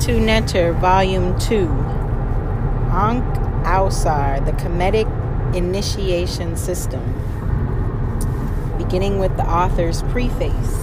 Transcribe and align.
Metu 0.00 0.18
Neter, 0.18 0.72
Volume 0.72 1.38
2. 1.38 1.66
Anuk 2.88 3.64
Ausar, 3.64 4.42
the 4.46 4.52
Kemetic 4.52 5.06
Initiation 5.54 6.56
System. 6.56 7.02
Beginning 8.78 9.18
with 9.18 9.36
the 9.36 9.46
author's 9.46 10.00
preface. 10.04 10.74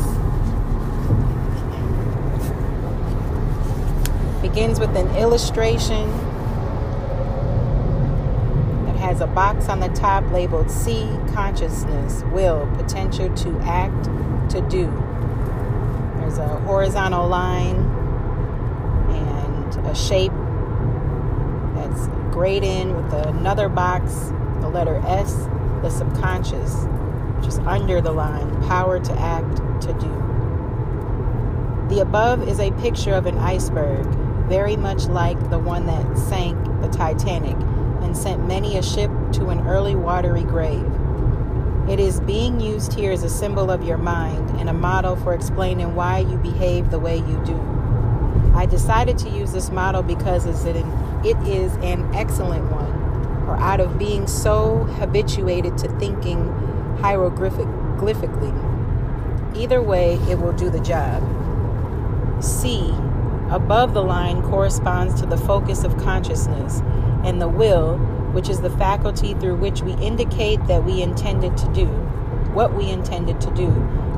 Begins 4.44 4.80
with 4.80 4.96
an 4.96 5.08
illustration 5.16 6.12
that 8.86 8.98
has 8.98 9.22
a 9.22 9.28
box 9.28 9.68
on 9.68 9.80
the 9.80 9.90
top 9.90 10.32
labeled 10.32 10.70
C 10.70 11.10
Consciousness, 11.34 12.22
Will, 12.26 12.72
Potential 12.78 13.34
to 13.36 13.60
Act, 13.62 14.04
to 14.52 14.62
Do. 14.70 14.86
There's 16.20 16.38
a 16.38 16.60
horizontal 16.68 17.28
line 17.28 17.87
a 19.88 19.96
shape 19.96 20.32
that's 21.76 22.08
grayed 22.34 22.64
in 22.64 22.96
with 22.96 23.14
another 23.14 23.70
box, 23.70 24.32
the 24.62 24.70
letter 24.70 25.02
S, 25.08 25.34
the 25.82 25.90
subconscious, 25.90 26.86
which 27.38 27.48
is 27.48 27.60
under 27.60 28.02
the 28.02 28.12
line, 28.12 28.50
power 28.68 29.00
to 29.00 29.14
act, 29.20 29.58
to 29.82 29.94
do. 29.94 30.28
The 31.90 32.02
above 32.02 32.48
is 32.48 32.60
a 32.60 32.72
picture 32.74 33.14
of 33.14 33.26
an 33.26 33.38
iceberg, 33.38 34.06
very 34.50 34.76
much 34.76 35.06
like 35.08 35.40
the 35.50 35.60
one 35.60 35.86
that 35.88 36.18
sank 36.18 36.58
the 36.82 36.90
Titanic 36.90 37.56
and 38.02 38.16
sent 38.16 38.46
many 38.48 38.78
a 38.78 38.84
ship 38.84 39.12
to 39.34 39.48
an 39.50 39.68
early 39.68 39.96
watery 39.96 40.44
grave. 40.44 40.86
It 41.90 42.00
is 42.02 42.20
being 42.22 42.60
used 42.60 42.94
here 42.94 43.14
as 43.14 43.24
a 43.24 43.30
symbol 43.30 43.72
of 43.72 43.84
your 43.84 43.98
mind 43.98 44.50
and 44.60 44.70
a 44.70 44.74
model 44.74 45.16
for 45.16 45.34
explaining 45.34 45.96
why 45.96 46.20
you 46.20 46.38
behave 46.38 46.92
the 46.92 47.00
way 47.00 47.18
you 47.18 47.42
do. 47.46 47.77
I 48.58 48.66
decided 48.66 49.20
to 49.20 49.30
use 49.30 49.52
this 49.52 49.70
model 49.70 50.02
because 50.02 50.48
it 50.48 50.76
is 50.76 51.76
an 51.76 52.16
excellent 52.16 52.72
one, 52.72 52.92
or 53.48 53.56
out 53.56 53.80
of 53.80 54.00
being 54.00 54.26
so 54.26 54.86
habituated 55.00 55.78
to 55.78 55.88
thinking 56.00 56.40
hieroglyphically. 56.98 59.56
Either 59.56 59.82
way, 59.82 60.16
it 60.28 60.40
will 60.40 60.54
do 60.54 60.72
the 60.72 60.80
job. 60.80 61.22
C, 62.44 62.92
above 63.52 63.94
the 63.94 64.04
line, 64.04 64.42
corresponds 64.42 65.22
to 65.22 65.28
the 65.28 65.38
focus 65.38 65.84
of 65.84 65.96
consciousness, 65.98 66.82
and 67.24 67.40
the 67.40 67.48
will, 67.48 68.00
which 68.34 68.50
is 68.50 68.62
the 68.62 68.72
faculty 68.72 69.36
through 69.36 69.58
which 69.58 69.84
we 69.84 69.94
indicate 69.94 70.66
that 70.66 70.84
we 70.84 71.04
intended 71.04 71.56
to 71.58 71.72
do, 71.74 71.86
what 72.56 72.74
we 72.74 72.90
intended 72.90 73.40
to 73.42 73.52
do 73.52 73.68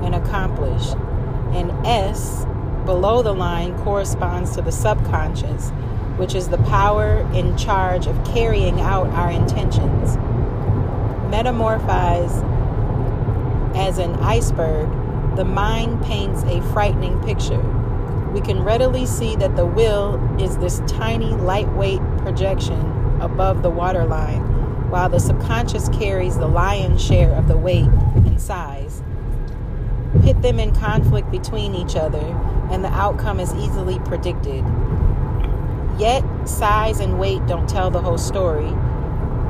and 0.01 0.15
accomplish. 0.15 0.93
And 1.51 1.71
S, 1.85 2.45
below 2.89 3.21
the 3.21 3.31
line 3.31 3.77
corresponds 3.83 4.55
to 4.55 4.63
the 4.63 4.71
subconscious, 4.71 5.69
which 6.17 6.33
is 6.33 6.49
the 6.49 6.57
power 6.63 7.19
in 7.35 7.55
charge 7.55 8.07
of 8.07 8.25
carrying 8.25 8.81
out 8.81 9.05
our 9.09 9.29
intentions. 9.29 10.17
Metamorphized 11.29 12.43
as 13.75 13.99
an 13.99 14.15
iceberg, 14.15 14.89
the 15.35 15.45
mind 15.45 16.03
paints 16.03 16.41
a 16.45 16.63
frightening 16.73 17.21
picture. 17.21 17.61
We 18.33 18.41
can 18.41 18.63
readily 18.63 19.05
see 19.05 19.35
that 19.35 19.55
the 19.55 19.67
will 19.67 20.15
is 20.41 20.57
this 20.57 20.81
tiny, 20.87 21.29
lightweight 21.29 22.01
projection 22.23 22.81
above 23.21 23.61
the 23.61 23.69
waterline, 23.69 24.89
while 24.89 25.09
the 25.09 25.19
subconscious 25.19 25.89
carries 25.89 26.39
the 26.39 26.47
lion's 26.47 27.05
share 27.05 27.35
of 27.35 27.47
the 27.47 27.55
weight 27.55 27.85
and 28.15 28.41
size. 28.41 29.03
Pit 30.23 30.41
them 30.41 30.59
in 30.59 30.73
conflict 30.73 31.29
between 31.31 31.75
each 31.75 31.95
other, 31.95 32.25
and 32.71 32.83
the 32.83 32.89
outcome 32.89 33.39
is 33.39 33.53
easily 33.53 33.99
predicted. 33.99 34.65
Yet, 35.99 36.23
size 36.45 36.99
and 36.99 37.19
weight 37.19 37.45
don't 37.45 37.69
tell 37.69 37.91
the 37.91 38.01
whole 38.01 38.17
story. 38.17 38.69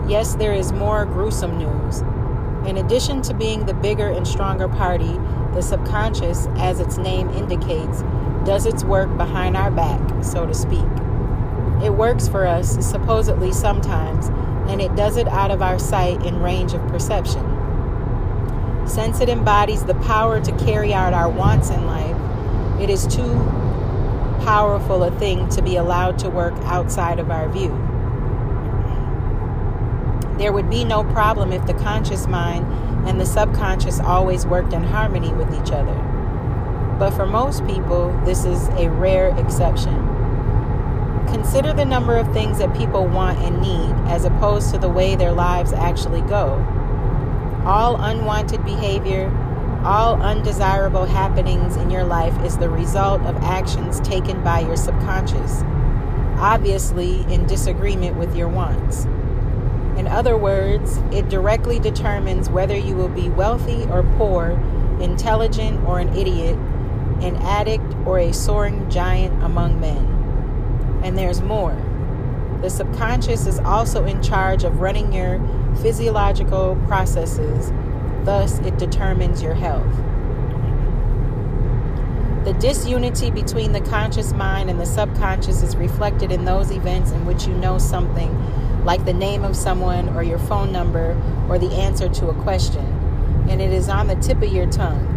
Yes, 0.07 0.35
there 0.35 0.53
is 0.53 0.71
more 0.71 1.05
gruesome 1.05 1.57
news. 1.57 2.01
In 2.67 2.77
addition 2.77 3.21
to 3.23 3.33
being 3.33 3.65
the 3.65 3.73
bigger 3.73 4.09
and 4.09 4.27
stronger 4.27 4.67
party, 4.67 5.17
the 5.53 5.61
subconscious, 5.61 6.47
as 6.57 6.79
its 6.79 6.97
name 6.97 7.29
indicates, 7.29 8.01
does 8.45 8.65
its 8.65 8.83
work 8.83 9.15
behind 9.17 9.55
our 9.55 9.71
back, 9.71 10.01
so 10.23 10.45
to 10.45 10.53
speak. 10.53 10.85
It 11.83 11.93
works 11.93 12.27
for 12.27 12.45
us, 12.45 12.85
supposedly 12.85 13.53
sometimes, 13.53 14.27
and 14.69 14.81
it 14.81 14.95
does 14.95 15.15
it 15.15 15.27
out 15.27 15.51
of 15.51 15.61
our 15.61 15.79
sight 15.79 16.21
and 16.25 16.43
range 16.43 16.73
of 16.73 16.85
perception. 16.87 17.58
Since 18.89 19.21
it 19.21 19.29
embodies 19.29 19.83
the 19.83 19.93
power 19.93 20.41
to 20.41 20.51
carry 20.65 20.95
out 20.95 21.13
our 21.13 21.29
wants 21.29 21.69
in 21.69 21.85
life, 21.85 22.81
it 22.81 22.89
is 22.89 23.05
too 23.05 23.35
powerful 24.43 25.03
a 25.03 25.11
thing 25.19 25.47
to 25.49 25.61
be 25.61 25.75
allowed 25.75 26.17
to 26.19 26.29
work 26.31 26.55
outside 26.63 27.19
of 27.19 27.29
our 27.29 27.47
view. 27.49 27.69
There 30.39 30.51
would 30.51 30.71
be 30.71 30.83
no 30.83 31.03
problem 31.03 31.53
if 31.53 31.67
the 31.67 31.75
conscious 31.75 32.25
mind 32.25 32.65
and 33.07 33.21
the 33.21 33.27
subconscious 33.27 33.99
always 33.99 34.47
worked 34.47 34.73
in 34.73 34.83
harmony 34.83 35.33
with 35.33 35.53
each 35.53 35.71
other. 35.71 35.93
But 36.97 37.11
for 37.11 37.27
most 37.27 37.67
people, 37.67 38.11
this 38.25 38.43
is 38.43 38.69
a 38.69 38.89
rare 38.89 39.37
exception. 39.37 39.93
Consider 41.27 41.73
the 41.73 41.85
number 41.85 42.17
of 42.17 42.33
things 42.33 42.57
that 42.57 42.75
people 42.75 43.05
want 43.05 43.37
and 43.37 43.61
need 43.61 43.93
as 44.11 44.25
opposed 44.25 44.71
to 44.73 44.79
the 44.79 44.89
way 44.89 45.15
their 45.15 45.31
lives 45.31 45.73
actually 45.73 46.21
go. 46.21 46.57
All 47.65 47.97
unwanted 47.97 48.63
behavior, 48.63 49.29
all 49.83 50.21
undesirable 50.21 51.05
happenings 51.05 51.75
in 51.75 51.89
your 51.89 52.03
life 52.03 52.37
is 52.43 52.57
the 52.57 52.69
result 52.69 53.21
of 53.23 53.35
actions 53.37 53.99
taken 53.99 54.43
by 54.43 54.59
your 54.61 54.75
subconscious, 54.75 55.61
obviously 56.37 57.21
in 57.33 57.45
disagreement 57.47 58.17
with 58.17 58.35
your 58.35 58.47
wants. 58.47 59.05
In 59.97 60.07
other 60.07 60.37
words, 60.37 60.97
it 61.11 61.27
directly 61.27 61.79
determines 61.79 62.49
whether 62.49 62.77
you 62.77 62.95
will 62.95 63.09
be 63.09 63.29
wealthy 63.29 63.83
or 63.85 64.03
poor, 64.17 64.51
intelligent 65.01 65.83
or 65.85 65.99
an 65.99 66.15
idiot, 66.15 66.57
an 67.21 67.35
addict 67.37 67.93
or 68.05 68.19
a 68.19 68.33
soaring 68.33 68.89
giant 68.89 69.43
among 69.43 69.79
men. 69.81 70.99
And 71.03 71.17
there's 71.17 71.41
more. 71.41 71.77
The 72.61 72.69
subconscious 72.69 73.45
is 73.45 73.59
also 73.59 74.05
in 74.05 74.21
charge 74.21 74.63
of 74.63 74.79
running 74.79 75.11
your 75.11 75.39
physiological 75.77 76.75
processes 76.87 77.71
Thus, 78.23 78.59
it 78.59 78.77
determines 78.77 79.41
your 79.41 79.53
health. 79.53 79.95
The 82.43 82.53
disunity 82.59 83.31
between 83.31 83.71
the 83.71 83.81
conscious 83.81 84.33
mind 84.33 84.69
and 84.69 84.79
the 84.79 84.85
subconscious 84.85 85.61
is 85.63 85.75
reflected 85.75 86.31
in 86.31 86.45
those 86.45 86.71
events 86.71 87.11
in 87.11 87.25
which 87.25 87.47
you 87.47 87.53
know 87.53 87.77
something, 87.77 88.35
like 88.85 89.05
the 89.05 89.13
name 89.13 89.43
of 89.43 89.55
someone 89.55 90.09
or 90.09 90.23
your 90.23 90.39
phone 90.39 90.71
number 90.71 91.19
or 91.49 91.57
the 91.59 91.71
answer 91.71 92.09
to 92.09 92.29
a 92.29 92.41
question, 92.43 92.85
and 93.49 93.61
it 93.61 93.71
is 93.71 93.89
on 93.89 94.07
the 94.07 94.15
tip 94.15 94.41
of 94.41 94.51
your 94.51 94.67
tongue, 94.67 95.07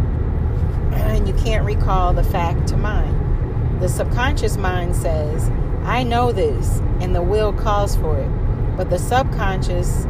and 0.94 1.26
you 1.26 1.34
can't 1.34 1.64
recall 1.64 2.12
the 2.12 2.24
fact 2.24 2.68
to 2.68 2.76
mind. 2.76 3.80
The 3.82 3.88
subconscious 3.88 4.56
mind 4.56 4.94
says, 4.94 5.50
I 5.84 6.02
know 6.02 6.32
this, 6.32 6.78
and 7.00 7.14
the 7.14 7.22
will 7.22 7.52
calls 7.52 7.96
for 7.96 8.18
it, 8.18 8.76
but 8.76 8.90
the 8.90 8.98
subconscious 8.98 10.06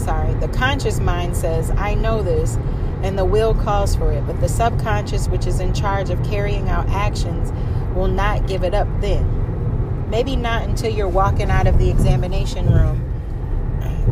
sorry, 0.00 0.34
the 0.34 0.48
conscious 0.48 0.98
mind 0.98 1.36
says, 1.36 1.70
I 1.72 1.94
know 1.94 2.22
this, 2.22 2.56
and 3.02 3.18
the 3.18 3.24
will 3.24 3.54
calls 3.54 3.94
for 3.94 4.12
it, 4.12 4.26
but 4.26 4.40
the 4.40 4.48
subconscious, 4.48 5.28
which 5.28 5.46
is 5.46 5.60
in 5.60 5.72
charge 5.74 6.10
of 6.10 6.22
carrying 6.24 6.68
out 6.68 6.88
actions, 6.88 7.52
will 7.94 8.08
not 8.08 8.46
give 8.46 8.64
it 8.64 8.74
up 8.74 8.88
then. 9.00 10.08
Maybe 10.10 10.36
not 10.36 10.64
until 10.64 10.92
you're 10.92 11.08
walking 11.08 11.50
out 11.50 11.66
of 11.66 11.78
the 11.78 11.88
examination 11.90 12.72
room. 12.72 13.06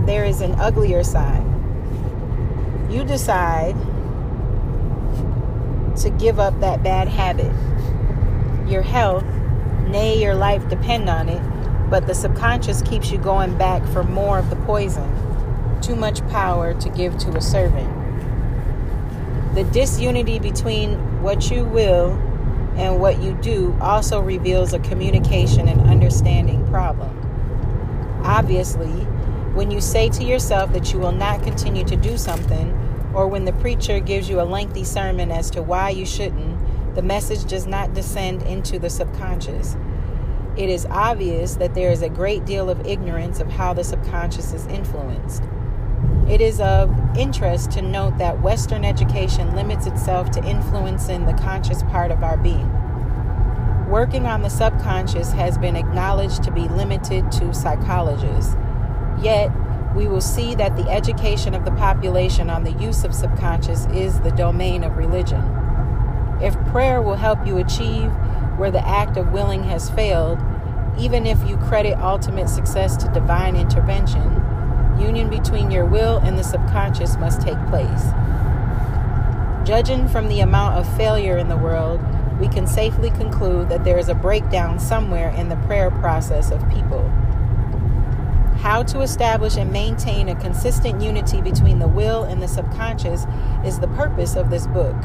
There 0.06 0.24
is 0.24 0.40
an 0.40 0.52
uglier 0.52 1.02
side. 1.02 1.44
You 2.90 3.04
decide 3.04 3.74
to 5.96 6.10
give 6.10 6.38
up 6.38 6.58
that 6.60 6.82
bad 6.82 7.08
habit. 7.08 7.52
Your 8.70 8.82
health, 8.82 9.24
nay, 9.88 10.22
your 10.22 10.34
life 10.34 10.66
depend 10.68 11.08
on 11.08 11.28
it, 11.28 11.42
but 11.90 12.06
the 12.06 12.14
subconscious 12.14 12.82
keeps 12.82 13.10
you 13.10 13.18
going 13.18 13.56
back 13.58 13.86
for 13.88 14.02
more 14.04 14.38
of 14.38 14.48
the 14.50 14.56
poison 14.56 15.27
too 15.82 15.96
much 15.96 16.26
power 16.28 16.74
to 16.80 16.88
give 16.90 17.16
to 17.18 17.30
a 17.36 17.40
servant. 17.40 17.88
The 19.54 19.64
disunity 19.64 20.38
between 20.38 21.22
what 21.22 21.50
you 21.50 21.64
will 21.64 22.12
and 22.76 23.00
what 23.00 23.20
you 23.20 23.32
do 23.34 23.76
also 23.80 24.20
reveals 24.20 24.72
a 24.72 24.78
communication 24.78 25.66
and 25.68 25.80
understanding 25.82 26.66
problem. 26.68 27.14
Obviously, 28.24 28.92
when 29.54 29.70
you 29.70 29.80
say 29.80 30.08
to 30.10 30.22
yourself 30.22 30.72
that 30.72 30.92
you 30.92 30.98
will 30.98 31.12
not 31.12 31.42
continue 31.42 31.84
to 31.84 31.96
do 31.96 32.16
something, 32.16 32.72
or 33.14 33.26
when 33.26 33.44
the 33.44 33.52
preacher 33.54 33.98
gives 33.98 34.28
you 34.28 34.40
a 34.40 34.42
lengthy 34.42 34.84
sermon 34.84 35.32
as 35.32 35.50
to 35.50 35.62
why 35.62 35.90
you 35.90 36.06
shouldn't, 36.06 36.94
the 36.94 37.02
message 37.02 37.44
does 37.44 37.66
not 37.66 37.94
descend 37.94 38.42
into 38.42 38.78
the 38.78 38.90
subconscious. 38.90 39.76
It 40.56 40.68
is 40.68 40.86
obvious 40.90 41.56
that 41.56 41.74
there 41.74 41.90
is 41.90 42.02
a 42.02 42.08
great 42.08 42.44
deal 42.44 42.68
of 42.68 42.86
ignorance 42.86 43.40
of 43.40 43.48
how 43.50 43.72
the 43.72 43.84
subconscious 43.84 44.52
is 44.52 44.66
influenced. 44.66 45.42
It 46.28 46.42
is 46.42 46.60
of 46.60 46.94
interest 47.16 47.70
to 47.72 47.82
note 47.82 48.18
that 48.18 48.42
Western 48.42 48.84
education 48.84 49.56
limits 49.56 49.86
itself 49.86 50.30
to 50.32 50.44
influencing 50.44 51.24
the 51.24 51.32
conscious 51.32 51.82
part 51.84 52.10
of 52.10 52.22
our 52.22 52.36
being. 52.36 52.70
Working 53.88 54.26
on 54.26 54.42
the 54.42 54.50
subconscious 54.50 55.32
has 55.32 55.56
been 55.56 55.74
acknowledged 55.74 56.42
to 56.42 56.50
be 56.50 56.68
limited 56.68 57.32
to 57.32 57.54
psychologists. 57.54 58.54
Yet, 59.22 59.50
we 59.96 60.06
will 60.06 60.20
see 60.20 60.54
that 60.56 60.76
the 60.76 60.90
education 60.90 61.54
of 61.54 61.64
the 61.64 61.70
population 61.70 62.50
on 62.50 62.62
the 62.62 62.72
use 62.72 63.04
of 63.04 63.14
subconscious 63.14 63.86
is 63.86 64.20
the 64.20 64.30
domain 64.32 64.84
of 64.84 64.98
religion. 64.98 65.42
If 66.42 66.54
prayer 66.66 67.00
will 67.00 67.16
help 67.16 67.46
you 67.46 67.56
achieve 67.56 68.10
where 68.58 68.70
the 68.70 68.86
act 68.86 69.16
of 69.16 69.32
willing 69.32 69.64
has 69.64 69.88
failed, 69.88 70.38
even 70.98 71.26
if 71.26 71.42
you 71.48 71.56
credit 71.56 71.98
ultimate 71.98 72.50
success 72.50 72.98
to 72.98 73.08
divine 73.12 73.56
intervention, 73.56 74.44
union 75.00 75.30
between 75.30 75.70
your 75.70 75.84
will 75.84 76.18
and 76.18 76.38
the 76.38 76.44
subconscious 76.44 77.16
must 77.16 77.40
take 77.40 77.58
place. 77.68 78.04
Judging 79.66 80.08
from 80.08 80.28
the 80.28 80.40
amount 80.40 80.76
of 80.76 80.96
failure 80.96 81.36
in 81.36 81.48
the 81.48 81.56
world, 81.56 82.00
we 82.40 82.48
can 82.48 82.66
safely 82.66 83.10
conclude 83.10 83.68
that 83.68 83.84
there 83.84 83.98
is 83.98 84.08
a 84.08 84.14
breakdown 84.14 84.78
somewhere 84.78 85.30
in 85.30 85.48
the 85.48 85.56
prayer 85.56 85.90
process 85.90 86.50
of 86.50 86.68
people. 86.70 87.08
How 88.60 88.82
to 88.84 89.02
establish 89.02 89.56
and 89.56 89.72
maintain 89.72 90.28
a 90.28 90.34
consistent 90.34 91.00
unity 91.00 91.40
between 91.40 91.78
the 91.78 91.88
will 91.88 92.24
and 92.24 92.42
the 92.42 92.48
subconscious 92.48 93.24
is 93.64 93.78
the 93.78 93.88
purpose 93.88 94.36
of 94.36 94.50
this 94.50 94.66
book. 94.66 94.96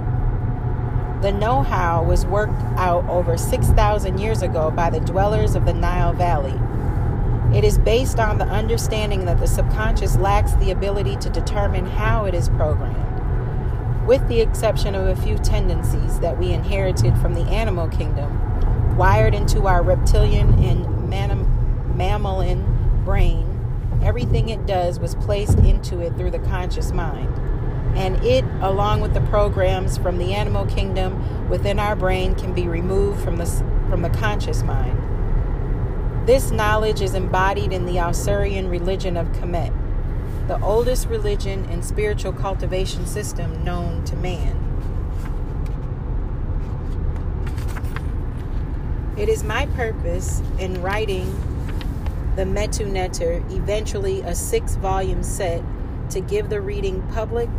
The 1.21 1.31
know 1.31 1.61
how 1.61 2.03
was 2.03 2.25
worked 2.25 2.61
out 2.77 3.07
over 3.07 3.37
6,000 3.37 4.17
years 4.17 4.41
ago 4.41 4.71
by 4.71 4.89
the 4.89 4.99
dwellers 4.99 5.55
of 5.55 5.65
the 5.65 5.73
Nile 5.73 6.13
Valley. 6.13 6.59
It 7.53 7.63
is 7.63 7.77
based 7.77 8.19
on 8.19 8.39
the 8.39 8.45
understanding 8.45 9.25
that 9.25 9.39
the 9.39 9.45
subconscious 9.45 10.17
lacks 10.17 10.53
the 10.53 10.71
ability 10.71 11.17
to 11.17 11.29
determine 11.29 11.85
how 11.85 12.25
it 12.25 12.33
is 12.33 12.49
programmed, 12.49 14.07
with 14.07 14.27
the 14.27 14.41
exception 14.41 14.95
of 14.95 15.05
a 15.05 15.15
few 15.21 15.37
tendencies 15.37 16.19
that 16.19 16.39
we 16.39 16.51
inherited 16.51 17.15
from 17.19 17.35
the 17.35 17.43
animal 17.43 17.87
kingdom, 17.89 18.97
wired 18.97 19.35
into 19.35 19.67
our 19.67 19.83
reptilian 19.83 20.53
and 20.63 21.09
mammalian 21.95 23.03
brain. 23.05 23.47
Everything 24.01 24.49
it 24.49 24.65
does 24.65 24.99
was 24.99 25.13
placed 25.15 25.59
into 25.59 25.99
it 25.99 26.17
through 26.17 26.31
the 26.31 26.39
conscious 26.39 26.91
mind. 26.91 27.33
And 27.95 28.15
it, 28.23 28.43
along 28.61 29.01
with 29.01 29.13
the 29.13 29.21
programs 29.21 29.99
from 29.99 30.17
the 30.17 30.33
animal 30.33 30.65
kingdom 30.65 31.47
within 31.49 31.77
our 31.77 31.95
brain, 31.95 32.33
can 32.33 32.53
be 32.53 32.67
removed 32.67 33.23
from 33.23 33.37
the, 33.37 33.45
from 33.89 34.01
the 34.01 34.09
conscious 34.09 34.63
mind. 34.63 35.02
This 36.25 36.51
knowledge 36.51 37.01
is 37.01 37.15
embodied 37.15 37.73
in 37.73 37.85
the 37.85 37.95
Ausarian 37.95 38.71
religion 38.71 39.17
of 39.17 39.27
Kemet, 39.33 39.73
the 40.47 40.57
oldest 40.61 41.09
religion 41.09 41.65
and 41.65 41.83
spiritual 41.83 42.31
cultivation 42.31 43.05
system 43.05 43.61
known 43.65 44.05
to 44.05 44.15
man. 44.15 44.55
It 49.17 49.27
is 49.27 49.43
my 49.43 49.65
purpose 49.75 50.41
in 50.59 50.81
writing 50.81 51.29
the 52.37 52.43
Metu 52.43 52.89
Neter, 52.89 53.43
eventually 53.49 54.21
a 54.21 54.33
six 54.33 54.75
volume 54.77 55.23
set, 55.23 55.61
to 56.11 56.21
give 56.21 56.47
the 56.47 56.61
reading 56.61 57.01
public 57.13 57.49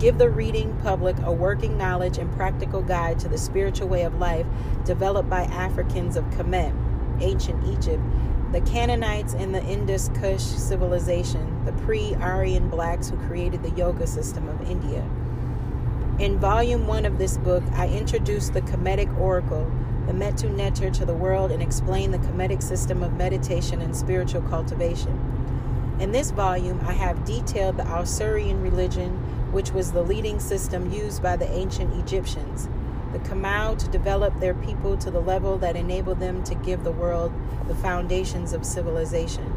give 0.00 0.18
the 0.18 0.30
reading 0.30 0.76
public 0.82 1.16
a 1.24 1.32
working 1.32 1.76
knowledge 1.76 2.18
and 2.18 2.32
practical 2.36 2.82
guide 2.82 3.18
to 3.18 3.28
the 3.28 3.38
spiritual 3.38 3.88
way 3.88 4.02
of 4.02 4.14
life 4.18 4.46
developed 4.84 5.28
by 5.28 5.42
Africans 5.42 6.16
of 6.16 6.24
Kemet 6.26 6.72
ancient 7.20 7.64
Egypt, 7.66 8.02
the 8.52 8.60
Canaanites 8.62 9.34
and 9.34 9.54
the 9.54 9.62
Indus 9.64 10.10
Kush 10.14 10.42
civilization, 10.42 11.64
the 11.64 11.72
pre 11.84 12.14
Aryan 12.14 12.68
blacks 12.68 13.08
who 13.10 13.16
created 13.28 13.62
the 13.62 13.70
yoga 13.70 14.06
system 14.06 14.48
of 14.48 14.70
India. 14.70 15.04
In 16.18 16.38
volume 16.38 16.86
one 16.86 17.04
of 17.04 17.18
this 17.18 17.36
book, 17.36 17.62
I 17.74 17.88
introduced 17.88 18.54
the 18.54 18.62
Kemetic 18.62 19.16
Oracle, 19.20 19.70
the 20.06 20.12
Metu 20.12 20.50
Neter, 20.50 20.90
to 20.90 21.04
the 21.04 21.14
world 21.14 21.52
and 21.52 21.62
explained 21.62 22.14
the 22.14 22.18
Kemetic 22.18 22.62
system 22.62 23.02
of 23.02 23.14
meditation 23.14 23.80
and 23.80 23.94
spiritual 23.94 24.42
cultivation. 24.42 25.96
In 26.00 26.12
this 26.12 26.30
volume, 26.30 26.80
I 26.86 26.92
have 26.92 27.24
detailed 27.24 27.76
the 27.76 27.84
Ausarian 27.84 28.62
religion, 28.62 29.10
which 29.52 29.72
was 29.72 29.92
the 29.92 30.02
leading 30.02 30.40
system 30.40 30.90
used 30.90 31.22
by 31.22 31.36
the 31.36 31.50
ancient 31.50 31.92
Egyptians 32.02 32.68
the 33.12 33.18
Kamau 33.20 33.78
to 33.78 33.88
develop 33.88 34.38
their 34.38 34.54
people 34.54 34.96
to 34.98 35.10
the 35.10 35.20
level 35.20 35.58
that 35.58 35.76
enabled 35.76 36.20
them 36.20 36.42
to 36.44 36.54
give 36.54 36.84
the 36.84 36.92
world 36.92 37.32
the 37.66 37.74
foundations 37.74 38.52
of 38.52 38.64
civilization. 38.64 39.52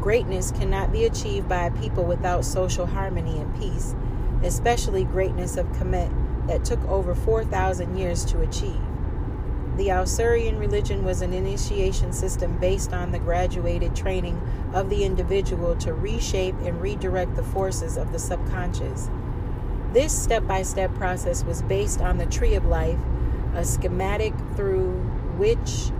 Greatness 0.00 0.50
cannot 0.50 0.92
be 0.92 1.04
achieved 1.04 1.48
by 1.48 1.66
a 1.66 1.70
people 1.80 2.04
without 2.04 2.44
social 2.44 2.86
harmony 2.86 3.38
and 3.38 3.54
peace, 3.58 3.94
especially 4.42 5.04
greatness 5.04 5.56
of 5.56 5.66
Kemet 5.72 6.46
that 6.46 6.64
took 6.64 6.82
over 6.88 7.14
4,000 7.14 7.96
years 7.96 8.24
to 8.26 8.42
achieve. 8.42 8.80
The 9.76 9.88
Ausarian 9.88 10.60
religion 10.60 11.04
was 11.04 11.20
an 11.20 11.32
initiation 11.32 12.12
system 12.12 12.58
based 12.58 12.92
on 12.92 13.10
the 13.10 13.18
graduated 13.18 13.96
training 13.96 14.40
of 14.72 14.88
the 14.88 15.04
individual 15.04 15.74
to 15.76 15.92
reshape 15.92 16.54
and 16.62 16.80
redirect 16.80 17.34
the 17.34 17.42
forces 17.42 17.96
of 17.96 18.12
the 18.12 18.18
subconscious. 18.20 19.08
This 19.94 20.12
step 20.12 20.44
by 20.44 20.62
step 20.62 20.92
process 20.96 21.44
was 21.44 21.62
based 21.62 22.00
on 22.00 22.18
the 22.18 22.26
Tree 22.26 22.56
of 22.56 22.64
Life, 22.64 22.98
a 23.54 23.64
schematic 23.64 24.34
through 24.56 24.90
which 25.36 25.92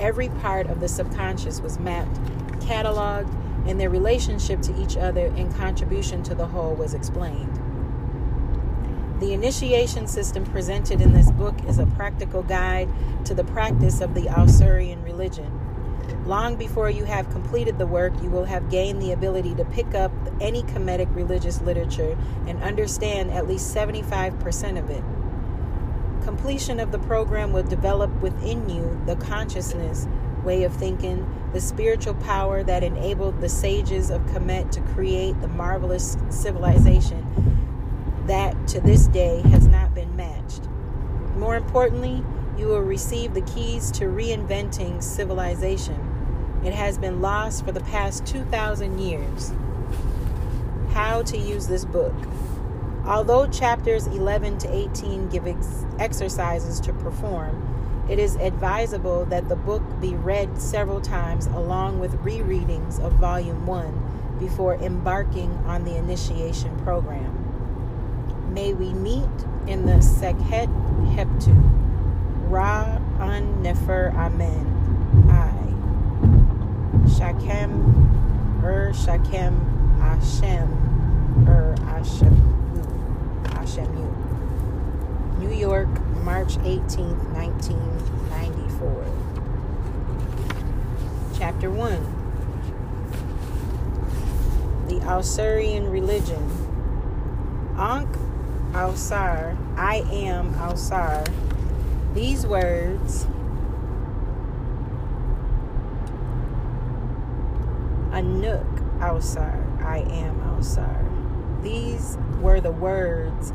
every 0.00 0.28
part 0.28 0.66
of 0.66 0.80
the 0.80 0.88
subconscious 0.88 1.60
was 1.60 1.78
mapped, 1.78 2.16
cataloged, 2.58 3.32
and 3.64 3.78
their 3.78 3.90
relationship 3.90 4.60
to 4.62 4.82
each 4.82 4.96
other 4.96 5.26
and 5.26 5.54
contribution 5.54 6.24
to 6.24 6.34
the 6.34 6.48
whole 6.48 6.74
was 6.74 6.94
explained. 6.94 7.54
The 9.20 9.32
initiation 9.34 10.08
system 10.08 10.44
presented 10.44 11.00
in 11.00 11.12
this 11.12 11.30
book 11.30 11.54
is 11.68 11.78
a 11.78 11.86
practical 11.86 12.42
guide 12.42 12.88
to 13.24 13.34
the 13.34 13.44
practice 13.44 14.00
of 14.00 14.14
the 14.14 14.22
Ausarian 14.22 15.04
religion. 15.04 15.67
Long 16.26 16.56
before 16.56 16.90
you 16.90 17.04
have 17.04 17.30
completed 17.30 17.78
the 17.78 17.86
work, 17.86 18.12
you 18.22 18.28
will 18.28 18.44
have 18.44 18.70
gained 18.70 19.00
the 19.00 19.12
ability 19.12 19.54
to 19.54 19.64
pick 19.64 19.94
up 19.94 20.12
any 20.40 20.62
Kemetic 20.62 21.14
religious 21.14 21.60
literature 21.62 22.18
and 22.46 22.62
understand 22.62 23.30
at 23.30 23.48
least 23.48 23.74
75% 23.74 24.78
of 24.78 24.90
it. 24.90 25.02
Completion 26.24 26.80
of 26.80 26.92
the 26.92 26.98
program 26.98 27.52
will 27.52 27.62
develop 27.62 28.10
within 28.20 28.68
you 28.68 29.00
the 29.06 29.16
consciousness, 29.16 30.06
way 30.44 30.64
of 30.64 30.74
thinking, 30.74 31.26
the 31.54 31.60
spiritual 31.60 32.14
power 32.14 32.62
that 32.62 32.84
enabled 32.84 33.40
the 33.40 33.48
sages 33.48 34.10
of 34.10 34.20
Kemet 34.26 34.70
to 34.72 34.80
create 34.92 35.40
the 35.40 35.48
marvelous 35.48 36.18
civilization 36.28 37.24
that 38.26 38.68
to 38.68 38.80
this 38.80 39.06
day 39.06 39.40
has 39.40 39.66
not 39.66 39.94
been 39.94 40.14
matched. 40.14 40.68
More 41.36 41.56
importantly, 41.56 42.22
you 42.58 42.66
will 42.66 42.82
receive 42.82 43.32
the 43.32 43.40
keys 43.42 43.90
to 43.92 44.04
reinventing 44.04 45.02
civilization 45.02 46.07
it 46.64 46.74
has 46.74 46.98
been 46.98 47.20
lost 47.20 47.64
for 47.64 47.72
the 47.72 47.80
past 47.80 48.26
2,000 48.26 48.98
years. 48.98 49.52
How 50.90 51.22
to 51.22 51.38
use 51.38 51.68
this 51.68 51.84
book. 51.84 52.14
Although 53.04 53.46
chapters 53.46 54.06
11 54.06 54.58
to 54.58 54.74
18 54.74 55.28
give 55.28 55.46
ex- 55.46 55.86
exercises 55.98 56.80
to 56.80 56.92
perform, 56.92 58.06
it 58.08 58.18
is 58.18 58.36
advisable 58.36 59.24
that 59.26 59.48
the 59.48 59.56
book 59.56 59.82
be 60.00 60.14
read 60.14 60.60
several 60.60 61.00
times 61.00 61.46
along 61.46 62.00
with 62.00 62.22
rereadings 62.24 62.98
of 63.00 63.12
Volume 63.14 63.66
1 63.66 64.36
before 64.38 64.74
embarking 64.76 65.50
on 65.66 65.84
the 65.84 65.96
initiation 65.96 66.78
program. 66.80 67.44
May 68.52 68.72
we 68.72 68.92
meet 68.94 69.28
in 69.66 69.86
the 69.86 70.00
Sekhet 70.00 70.68
Heptu. 71.14 71.54
Ra 72.48 72.98
Un 73.20 73.62
Nefer 73.62 74.10
Amen. 74.16 74.77
Shakem, 77.08 78.62
Er 78.62 78.92
Shakem, 78.92 79.56
Hashem, 79.98 80.68
Er 81.48 81.74
Hashem, 81.86 82.36
Hashemu. 83.44 84.06
New 85.38 85.50
York, 85.54 85.88
March 86.22 86.58
18th, 86.58 87.32
1994. 87.32 89.06
Chapter 91.38 91.70
1 91.70 92.14
The 94.88 95.00
Ausarian 95.06 95.90
Religion. 95.90 96.44
Anuk 97.76 98.16
Ausar, 98.72 99.56
I 99.76 100.04
am 100.10 100.52
Ausar. 100.54 101.26
These 102.14 102.46
words 102.46 103.26
Anuk 108.18 108.98
Ausar, 108.98 109.80
I 109.80 109.98
am 109.98 110.40
Ausar. 110.40 111.62
These 111.62 112.18
were 112.40 112.60
the 112.60 112.72
words 112.72 113.52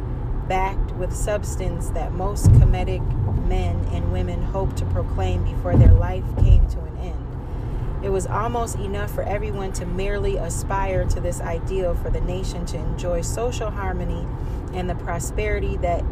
backed 0.47 0.93
with 0.93 1.13
substance 1.13 1.89
that 1.89 2.13
most 2.13 2.45
Kemetic 2.53 3.01
men 3.45 3.85
and 3.91 4.13
women 4.13 4.41
hoped 4.41 4.77
to 4.77 4.85
proclaim 4.85 5.43
before 5.43 5.75
their 5.75 5.91
life 5.91 6.23
came 6.37 6.65
to 6.69 6.79
an 6.79 6.97
end. 6.99 8.05
It 8.05 8.09
was 8.09 8.25
almost 8.25 8.77
enough 8.77 9.13
for 9.13 9.23
everyone 9.23 9.73
to 9.73 9.85
merely 9.85 10.37
aspire 10.37 11.03
to 11.07 11.19
this 11.19 11.41
ideal 11.41 11.93
for 11.95 12.09
the 12.09 12.21
nation 12.21 12.65
to 12.67 12.77
enjoy 12.77 13.19
social 13.19 13.69
harmony 13.69 14.25
and 14.73 14.89
the 14.89 14.95
prosperity 14.95 15.75
that 15.77 16.05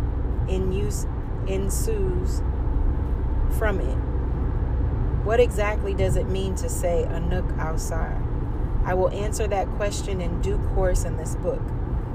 ensues 0.50 1.06
from 3.58 3.80
it. 3.80 3.96
What 5.24 5.40
exactly 5.40 5.94
does 5.94 6.18
it 6.18 6.28
mean 6.28 6.56
to 6.56 6.68
say 6.68 7.06
Anuk 7.08 7.56
Ausar? 7.56 8.28
I 8.86 8.94
will 8.94 9.10
answer 9.10 9.48
that 9.48 9.68
question 9.72 10.22
in 10.22 10.42
due 10.42 10.58
course 10.74 11.04
in 11.04 11.18
this 11.18 11.36
book. 11.36 11.62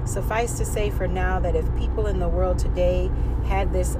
Suffice 0.05 0.57
to 0.59 0.65
say 0.65 0.91
for 0.91 1.09
now 1.09 1.41
that 1.41 1.57
if 1.57 1.77
people 1.77 2.07
in 2.07 2.19
the 2.19 2.29
world 2.29 2.59
today 2.59 3.11
had 3.47 3.73
this 3.73 3.97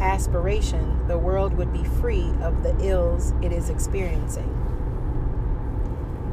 aspiration, 0.00 1.06
the 1.08 1.18
world 1.18 1.54
would 1.54 1.72
be 1.72 1.84
free 1.84 2.30
of 2.42 2.62
the 2.62 2.76
ills 2.84 3.32
it 3.42 3.52
is 3.52 3.68
experiencing. 3.68 4.56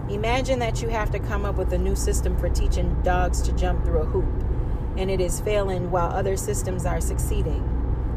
Imagine 0.10 0.60
that 0.60 0.82
you 0.82 0.88
have 0.88 1.12
to 1.12 1.20
come 1.20 1.44
up 1.44 1.56
with 1.56 1.74
a 1.74 1.78
new 1.78 1.96
system 1.96 2.38
for 2.38 2.48
teaching 2.48 3.02
dogs 3.04 3.42
to 3.42 3.52
jump 3.52 3.84
through 3.84 4.00
a 4.00 4.06
hoop, 4.06 4.46
and 4.96 5.12
it 5.12 5.20
is 5.20 5.42
failing 5.42 5.92
while 5.92 6.10
other 6.10 6.38
systems 6.38 6.86
are 6.86 7.02
succeeding. 7.02 7.74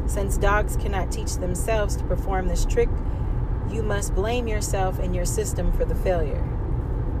Since 0.07 0.37
dogs 0.37 0.77
cannot 0.77 1.11
teach 1.11 1.35
themselves 1.35 1.97
to 1.97 2.03
perform 2.05 2.47
this 2.47 2.65
trick, 2.65 2.89
you 3.69 3.83
must 3.83 4.15
blame 4.15 4.47
yourself 4.47 4.99
and 4.99 5.13
your 5.13 5.25
system 5.25 5.71
for 5.73 5.83
the 5.83 5.95
failure. 5.95 6.41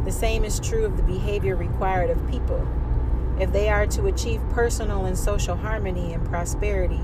The 0.05 0.11
same 0.11 0.43
is 0.43 0.59
true 0.59 0.85
of 0.85 0.97
the 0.97 1.03
behavior 1.03 1.55
required 1.55 2.09
of 2.09 2.29
people. 2.29 2.67
If 3.39 3.51
they 3.51 3.69
are 3.69 3.87
to 3.87 4.07
achieve 4.07 4.41
personal 4.49 5.05
and 5.05 5.17
social 5.17 5.55
harmony 5.55 6.13
and 6.13 6.25
prosperity, 6.25 7.01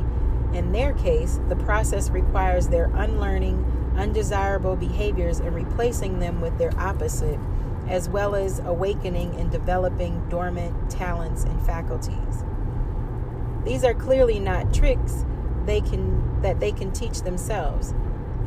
in 0.53 0.71
their 0.71 0.93
case, 0.93 1.39
the 1.47 1.55
process 1.55 2.09
requires 2.09 2.67
their 2.67 2.91
unlearning 2.95 3.93
undesirable 3.97 4.75
behaviors 4.75 5.39
and 5.39 5.53
replacing 5.53 6.19
them 6.19 6.41
with 6.41 6.57
their 6.57 6.77
opposite, 6.79 7.39
as 7.87 8.09
well 8.09 8.35
as 8.35 8.59
awakening 8.59 9.35
and 9.39 9.51
developing 9.51 10.27
dormant 10.29 10.89
talents 10.89 11.43
and 11.43 11.61
faculties. 11.65 12.43
These 13.63 13.83
are 13.83 13.93
clearly 13.93 14.39
not 14.39 14.73
tricks 14.73 15.25
they 15.65 15.81
can 15.81 16.41
that 16.41 16.59
they 16.59 16.71
can 16.71 16.91
teach 16.91 17.21
themselves. 17.21 17.93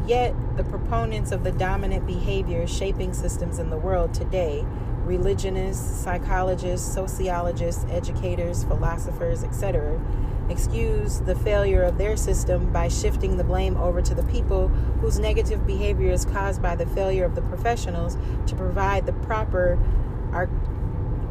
Yet, 0.07 0.35
the 0.57 0.65
proponents 0.65 1.31
of 1.31 1.45
the 1.45 1.53
dominant 1.53 2.07
behavior 2.07 2.67
shaping 2.67 3.13
systems 3.13 3.59
in 3.59 3.71
the 3.71 3.77
world 3.77 4.13
today 4.15 4.65
religionists, 5.05 6.03
psychologists, 6.03 6.93
sociologists, 6.93 7.85
educators, 7.91 8.65
philosophers, 8.65 9.43
etc., 9.43 10.01
excuse 10.49 11.21
the 11.21 11.35
failure 11.35 11.83
of 11.83 11.97
their 11.97 12.17
system 12.17 12.73
by 12.73 12.89
shifting 12.89 13.37
the 13.37 13.45
blame 13.45 13.77
over 13.77 14.03
to 14.03 14.15
the 14.15 14.23
people 14.25 14.69
whose 15.01 15.19
negative 15.19 15.67
behavior 15.67 16.11
is 16.11 16.25
caused 16.25 16.61
by 16.61 16.75
the 16.75 16.87
failure 16.87 17.25
of 17.25 17.35
the 17.35 17.43
professionals 17.43 18.17
to 18.47 18.55
provide 18.57 19.07
the 19.07 19.13
proper 19.13 19.79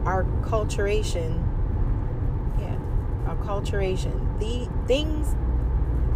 acculturation. 0.04 1.44
Yeah, 2.60 2.78
acculturation. 3.28 4.40
The 4.40 4.70
things 4.88 5.36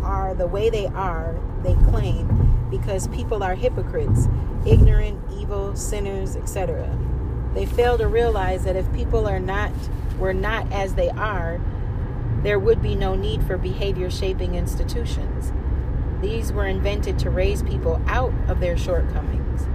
are 0.04 0.34
the 0.36 0.48
way 0.48 0.70
they 0.70 0.88
are, 0.88 1.40
they 1.64 1.76
claim, 1.90 2.68
because 2.70 3.08
people 3.08 3.44
are 3.44 3.56
hypocrites, 3.56 4.28
ignorant, 4.66 5.20
evil, 5.34 5.76
sinners, 5.76 6.36
etc. 6.36 6.98
They 7.54 7.66
fail 7.66 7.98
to 7.98 8.08
realize 8.08 8.64
that 8.64 8.76
if 8.76 8.92
people 8.94 9.28
are 9.28 9.40
not 9.40 9.72
were 10.18 10.34
not 10.34 10.72
as 10.72 10.96
they 10.96 11.10
are, 11.10 11.60
there 12.44 12.60
would 12.60 12.82
be 12.82 12.96
no 12.96 13.16
need 13.16 13.44
for 13.44 13.58
behavior 13.58 14.10
shaping 14.10 14.56
institutions. 14.56 15.52
These 16.22 16.52
were 16.52 16.66
invented 16.66 17.20
to 17.20 17.30
raise 17.30 17.64
people 17.64 18.02
out 18.08 18.34
of 18.48 18.60
their 18.60 18.78
shortcomings. 18.78 19.68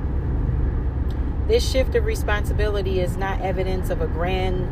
This 1.46 1.68
shift 1.68 1.94
of 1.94 2.04
responsibility 2.04 3.00
is 3.00 3.16
not 3.16 3.40
evidence 3.40 3.90
of 3.90 4.00
a 4.00 4.06
grand 4.06 4.68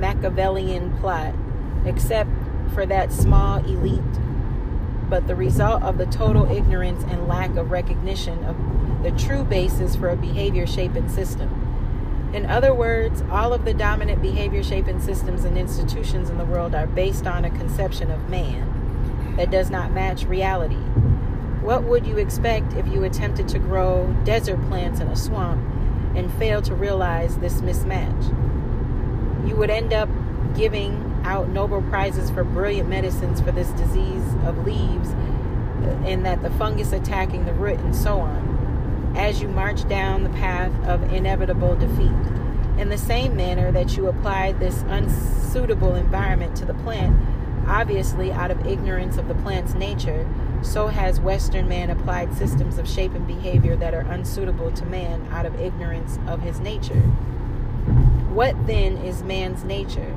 Machiavellian 0.00 0.96
plot, 0.98 1.34
except 1.84 2.30
for 2.72 2.86
that 2.86 3.12
small 3.12 3.58
elite, 3.58 4.00
but 5.08 5.26
the 5.26 5.36
result 5.36 5.82
of 5.82 5.98
the 5.98 6.06
total 6.06 6.50
ignorance 6.50 7.04
and 7.04 7.28
lack 7.28 7.56
of 7.56 7.70
recognition 7.70 8.44
of 8.44 8.56
the 9.02 9.10
true 9.12 9.44
basis 9.44 9.96
for 9.96 10.08
a 10.08 10.16
behavior 10.16 10.66
shaping 10.66 11.08
system. 11.08 12.30
In 12.32 12.46
other 12.46 12.74
words, 12.74 13.22
all 13.30 13.52
of 13.52 13.64
the 13.64 13.72
dominant 13.72 14.20
behavior 14.20 14.62
shaping 14.62 15.00
systems 15.00 15.44
and 15.44 15.56
institutions 15.56 16.28
in 16.28 16.38
the 16.38 16.44
world 16.44 16.74
are 16.74 16.86
based 16.86 17.26
on 17.26 17.44
a 17.44 17.50
conception 17.50 18.10
of 18.10 18.28
man 18.28 19.34
that 19.36 19.50
does 19.50 19.70
not 19.70 19.92
match 19.92 20.24
reality. 20.24 20.74
What 21.62 21.84
would 21.84 22.06
you 22.06 22.18
expect 22.18 22.74
if 22.74 22.86
you 22.88 23.04
attempted 23.04 23.48
to 23.48 23.58
grow 23.58 24.14
desert 24.24 24.60
plants 24.68 25.00
in 25.00 25.08
a 25.08 25.16
swamp 25.16 25.62
and 26.14 26.32
failed 26.34 26.64
to 26.64 26.74
realize 26.74 27.38
this 27.38 27.60
mismatch? 27.60 28.28
You 29.48 29.56
would 29.56 29.70
end 29.70 29.92
up 29.92 30.08
giving 30.56 31.05
out 31.26 31.48
Nobel 31.48 31.82
Prizes 31.82 32.30
for 32.30 32.44
brilliant 32.44 32.88
medicines 32.88 33.40
for 33.40 33.50
this 33.50 33.68
disease 33.70 34.34
of 34.44 34.64
leaves, 34.64 35.10
and 36.06 36.24
that 36.24 36.42
the 36.42 36.50
fungus 36.50 36.92
attacking 36.92 37.44
the 37.44 37.52
root, 37.52 37.80
and 37.80 37.94
so 37.94 38.20
on, 38.20 39.12
as 39.16 39.42
you 39.42 39.48
march 39.48 39.86
down 39.88 40.22
the 40.22 40.30
path 40.30 40.72
of 40.86 41.12
inevitable 41.12 41.74
defeat. 41.76 42.12
In 42.78 42.88
the 42.90 42.98
same 42.98 43.34
manner 43.36 43.72
that 43.72 43.96
you 43.96 44.06
applied 44.06 44.60
this 44.60 44.82
unsuitable 44.88 45.94
environment 45.96 46.56
to 46.56 46.64
the 46.64 46.74
plant, 46.74 47.16
obviously 47.66 48.30
out 48.30 48.52
of 48.52 48.64
ignorance 48.66 49.16
of 49.16 49.26
the 49.26 49.34
plant's 49.34 49.74
nature, 49.74 50.28
so 50.62 50.86
has 50.86 51.18
Western 51.18 51.68
man 51.68 51.90
applied 51.90 52.32
systems 52.34 52.78
of 52.78 52.88
shape 52.88 53.14
and 53.14 53.26
behavior 53.26 53.74
that 53.76 53.94
are 53.94 54.00
unsuitable 54.00 54.70
to 54.70 54.86
man 54.86 55.26
out 55.32 55.44
of 55.44 55.60
ignorance 55.60 56.18
of 56.28 56.40
his 56.40 56.60
nature. 56.60 57.02
What 58.30 58.66
then 58.66 58.96
is 58.98 59.22
man's 59.22 59.64
nature? 59.64 60.15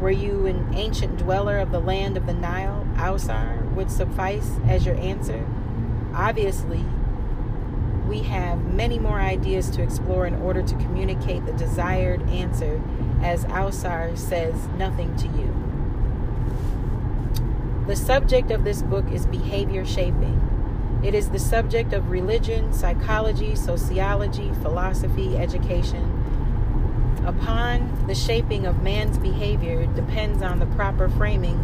Were 0.00 0.10
you 0.10 0.46
an 0.46 0.74
ancient 0.74 1.18
dweller 1.18 1.58
of 1.58 1.70
the 1.70 1.80
land 1.80 2.16
of 2.16 2.26
the 2.26 2.34
Nile, 2.34 2.86
Ausar, 2.96 3.72
would 3.72 3.90
suffice 3.90 4.58
as 4.66 4.84
your 4.84 4.96
answer? 4.96 5.46
Obviously, 6.14 6.84
we 8.06 8.20
have 8.20 8.62
many 8.74 8.98
more 8.98 9.20
ideas 9.20 9.70
to 9.70 9.82
explore 9.82 10.26
in 10.26 10.34
order 10.42 10.62
to 10.62 10.74
communicate 10.76 11.46
the 11.46 11.52
desired 11.52 12.22
answer, 12.28 12.82
as 13.22 13.44
Ausar 13.46 14.16
says 14.18 14.68
nothing 14.76 15.16
to 15.16 15.26
you. 15.28 15.54
The 17.86 17.96
subject 17.96 18.50
of 18.50 18.64
this 18.64 18.82
book 18.82 19.10
is 19.10 19.26
behavior 19.26 19.84
shaping. 19.84 20.40
It 21.02 21.14
is 21.14 21.30
the 21.30 21.38
subject 21.38 21.92
of 21.92 22.10
religion, 22.10 22.72
psychology, 22.72 23.54
sociology, 23.56 24.52
philosophy, 24.62 25.36
education, 25.36 26.13
upon 27.24 28.06
the 28.06 28.14
shaping 28.14 28.66
of 28.66 28.82
man's 28.82 29.18
behavior 29.18 29.86
depends 29.86 30.42
on 30.42 30.58
the 30.58 30.66
proper 30.66 31.08
framing 31.08 31.58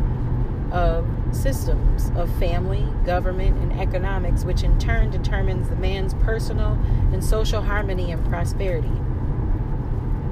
of 0.73 1.07
systems 1.33 2.11
of 2.17 2.33
family, 2.39 2.87
government, 3.05 3.57
and 3.59 3.81
economics, 3.81 4.45
which 4.45 4.63
in 4.63 4.79
turn 4.79 5.11
determines 5.11 5.69
the 5.69 5.77
man's 5.77 6.15
personal 6.15 6.79
and 7.13 7.25
social 7.25 7.63
harmony 7.63 8.13
and 8.13 8.25
prosperity. 8.29 8.93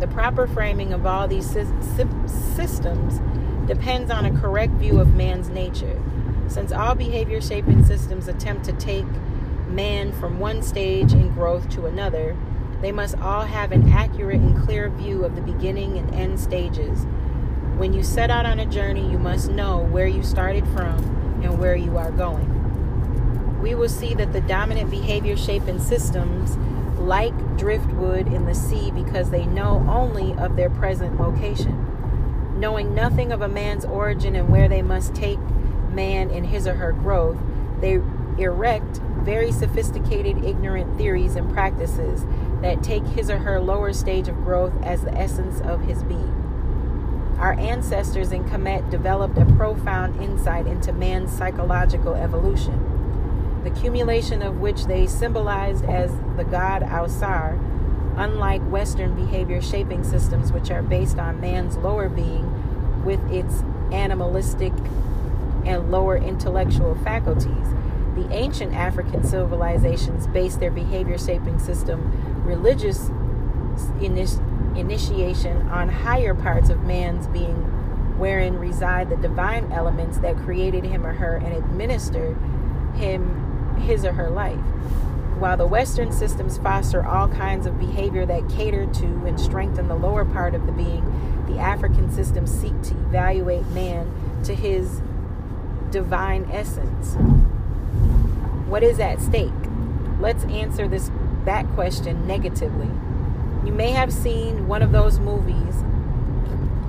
The 0.00 0.06
proper 0.06 0.46
framing 0.46 0.92
of 0.92 1.04
all 1.06 1.26
these 1.26 1.48
systems 1.48 3.20
depends 3.66 4.10
on 4.12 4.25
a 4.25 4.40
correct 4.40 4.75
view 4.75 5.00
of 5.00 5.14
man's 5.14 5.48
nature. 5.48 6.00
Since 6.46 6.70
all 6.72 6.94
behavior 6.94 7.40
shaping 7.40 7.84
systems 7.84 8.28
attempt 8.28 8.64
to 8.66 8.72
take 8.72 9.06
man 9.68 10.12
from 10.12 10.38
one 10.38 10.62
stage 10.62 11.12
in 11.12 11.34
growth 11.34 11.68
to 11.70 11.87
another, 11.87 12.37
they 12.80 12.92
must 12.92 13.18
all 13.18 13.42
have 13.42 13.73
an 13.73 13.90
accurate 13.90 14.40
and 14.40 14.56
clear 14.64 14.88
view 14.88 15.25
of 15.25 15.35
the 15.35 15.42
beginning 15.42 15.99
and 15.99 16.14
end 16.14 16.38
stages. 16.38 17.06
When 17.76 17.92
you 17.92 18.02
set 18.02 18.30
out 18.30 18.47
on 18.47 18.61
a 18.61 18.66
journey, 18.66 19.11
you 19.11 19.18
must 19.18 19.50
know 19.50 19.78
where 19.78 20.06
you 20.06 20.23
started 20.23 20.66
from 20.68 20.99
and 21.42 21.58
where 21.58 21.75
you 21.75 21.97
are 21.97 22.11
going. 22.11 22.54
We 23.61 23.75
will 23.75 23.88
see 23.88 24.14
that 24.14 24.32
the 24.32 24.40
dominant 24.40 24.90
behavior 24.90 25.37
shaping 25.37 25.80
systems 25.80 26.56
like 26.99 27.56
driftwood 27.56 28.32
in 28.32 28.47
the 28.47 28.54
sea 28.54 28.90
because 28.90 29.30
they 29.30 29.47
know 29.47 29.85
only 29.88 30.35
of 30.35 30.56
their 30.56 30.70
present 30.70 31.20
location. 31.20 31.85
Knowing 32.58 32.94
nothing 32.94 33.32
of 33.32 33.40
a 33.40 33.49
man's 33.49 33.85
origin 33.85 34.37
and 34.37 34.49
where 34.49 34.68
they 34.68 34.82
must 34.82 35.14
take 35.14 35.38
man 35.90 36.30
in 36.30 36.44
his 36.44 36.66
or 36.66 36.75
her 36.75 36.92
growth, 36.92 37.38
they 37.80 38.00
erect 38.38 39.00
very 39.23 39.52
sophisticated, 39.52 40.44
ignorant 40.44 40.97
theories 40.97 41.37
and 41.37 41.52
practices 41.52 42.25
that 42.62 42.82
take 42.82 43.04
his 43.04 43.30
or 43.30 43.38
her 43.38 43.60
lower 43.60 43.92
stage 43.92 44.28
of 44.28 44.36
growth 44.44 44.72
as 44.82 45.02
the 45.02 45.14
essence 45.14 45.60
of 45.60 45.82
his 45.82 46.02
being. 46.02 46.34
Our 47.38 47.52
ancestors 47.52 48.32
in 48.32 48.44
Kemet 48.44 48.90
developed 48.90 49.38
a 49.38 49.44
profound 49.44 50.20
insight 50.20 50.66
into 50.66 50.92
man's 50.92 51.32
psychological 51.32 52.14
evolution, 52.14 53.62
the 53.62 53.70
accumulation 53.70 54.42
of 54.42 54.58
which 54.58 54.86
they 54.86 55.06
symbolized 55.06 55.84
as 55.84 56.10
the 56.36 56.44
god 56.44 56.82
Ausar, 56.82 57.56
unlike 58.16 58.60
Western 58.62 59.14
behavior 59.14 59.62
shaping 59.62 60.02
systems, 60.02 60.50
which 60.50 60.72
are 60.72 60.82
based 60.82 61.18
on 61.18 61.40
man's 61.40 61.76
lower 61.76 62.08
being 62.08 63.04
with 63.04 63.20
its 63.30 63.62
animalistic 63.92 64.72
and 65.64 65.92
lower 65.92 66.16
intellectual 66.16 66.96
faculties. 67.04 67.68
The 68.16 68.28
ancient 68.32 68.74
African 68.74 69.22
civilizations 69.22 70.26
based 70.26 70.58
their 70.58 70.72
behavior 70.72 71.18
shaping 71.18 71.60
system 71.60 72.38
religious 72.48 73.10
initiation 74.00 75.68
on 75.68 75.88
higher 75.88 76.34
parts 76.34 76.70
of 76.70 76.82
man's 76.82 77.26
being, 77.28 78.18
wherein 78.18 78.58
reside 78.58 79.10
the 79.10 79.16
divine 79.16 79.70
elements 79.70 80.18
that 80.18 80.36
created 80.38 80.82
him 80.84 81.06
or 81.06 81.12
her 81.12 81.36
and 81.36 81.54
administer 81.54 82.34
him 82.96 83.76
his 83.76 84.04
or 84.04 84.12
her 84.12 84.30
life. 84.30 84.58
While 85.38 85.56
the 85.56 85.66
Western 85.66 86.10
systems 86.10 86.58
foster 86.58 87.06
all 87.06 87.28
kinds 87.28 87.66
of 87.66 87.78
behavior 87.78 88.26
that 88.26 88.48
cater 88.48 88.86
to 88.86 89.06
and 89.24 89.38
strengthen 89.38 89.86
the 89.86 89.94
lower 89.94 90.24
part 90.24 90.54
of 90.54 90.66
the 90.66 90.72
being, 90.72 91.04
the 91.46 91.58
African 91.60 92.10
systems 92.10 92.50
seek 92.50 92.82
to 92.82 92.94
evaluate 93.06 93.64
man 93.68 94.10
to 94.44 94.54
his 94.54 95.00
divine 95.90 96.48
essence. 96.50 97.14
What 98.66 98.82
is 98.82 98.98
at 98.98 99.20
stake? 99.20 99.52
Let's 100.18 100.42
answer 100.44 100.88
this 100.88 101.12
that 101.48 101.66
question 101.68 102.26
negatively. 102.26 102.90
You 103.64 103.72
may 103.72 103.90
have 103.92 104.12
seen 104.12 104.68
one 104.68 104.82
of 104.82 104.92
those 104.92 105.18
movies. 105.18 105.82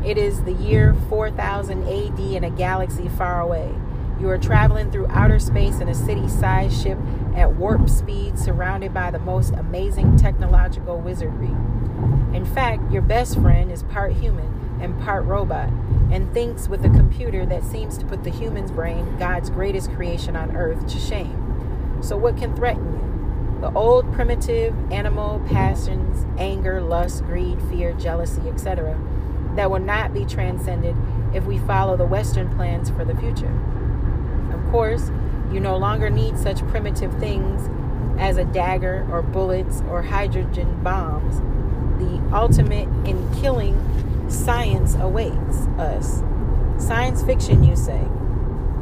It 0.05 0.17
is 0.17 0.43
the 0.43 0.51
year 0.51 0.93
4000 1.07 1.83
AD 1.83 2.19
in 2.19 2.43
a 2.43 2.49
galaxy 2.49 3.07
far 3.07 3.39
away. 3.39 3.73
You 4.19 4.29
are 4.29 4.37
traveling 4.37 4.91
through 4.91 5.07
outer 5.11 5.39
space 5.39 5.79
in 5.79 5.87
a 5.87 5.95
city 5.95 6.27
sized 6.27 6.83
ship 6.83 6.97
at 7.37 7.55
warp 7.55 7.89
speed, 7.89 8.37
surrounded 8.37 8.93
by 8.93 9.11
the 9.11 9.19
most 9.19 9.53
amazing 9.53 10.17
technological 10.17 10.99
wizardry. 10.99 11.55
In 12.35 12.45
fact, 12.45 12.91
your 12.91 13.01
best 13.01 13.39
friend 13.39 13.71
is 13.71 13.83
part 13.83 14.11
human 14.11 14.77
and 14.81 14.99
part 15.03 15.23
robot 15.23 15.69
and 16.11 16.33
thinks 16.33 16.67
with 16.67 16.83
a 16.83 16.89
computer 16.89 17.45
that 17.45 17.63
seems 17.63 17.97
to 17.97 18.05
put 18.05 18.25
the 18.25 18.29
human's 18.29 18.71
brain, 18.71 19.17
God's 19.17 19.49
greatest 19.49 19.89
creation 19.93 20.35
on 20.35 20.57
earth, 20.57 20.85
to 20.87 20.99
shame. 20.99 21.97
So, 22.01 22.17
what 22.17 22.35
can 22.35 22.53
threaten 22.57 22.83
you? 22.83 23.08
The 23.61 23.71
old 23.73 24.11
primitive 24.13 24.73
animal 24.91 25.41
passions, 25.49 26.25
anger, 26.37 26.81
lust, 26.81 27.23
greed, 27.25 27.61
fear, 27.63 27.91
jealousy, 27.93 28.41
etc., 28.47 28.97
that 29.55 29.69
will 29.69 29.79
not 29.79 30.13
be 30.13 30.23
transcended 30.23 30.95
if 31.33 31.45
we 31.45 31.57
follow 31.59 31.97
the 31.97 32.05
Western 32.05 32.53
plans 32.55 32.89
for 32.89 33.03
the 33.03 33.15
future 33.15 33.53
Of 34.53 34.71
course, 34.71 35.11
you 35.51 35.59
no 35.59 35.75
longer 35.77 36.09
need 36.09 36.37
such 36.37 36.65
primitive 36.67 37.13
things 37.19 37.69
as 38.19 38.37
a 38.37 38.45
dagger 38.45 39.07
or 39.11 39.21
bullets 39.21 39.81
or 39.89 40.03
hydrogen 40.03 40.81
bombs. 40.83 41.39
The 41.99 42.35
ultimate 42.35 42.87
in 43.05 43.29
killing 43.41 43.75
science 44.29 44.95
awaits 44.95 45.67
us. 45.77 46.23
Science 46.77 47.23
fiction, 47.23 47.63
you 47.63 47.75
say. 47.75 48.07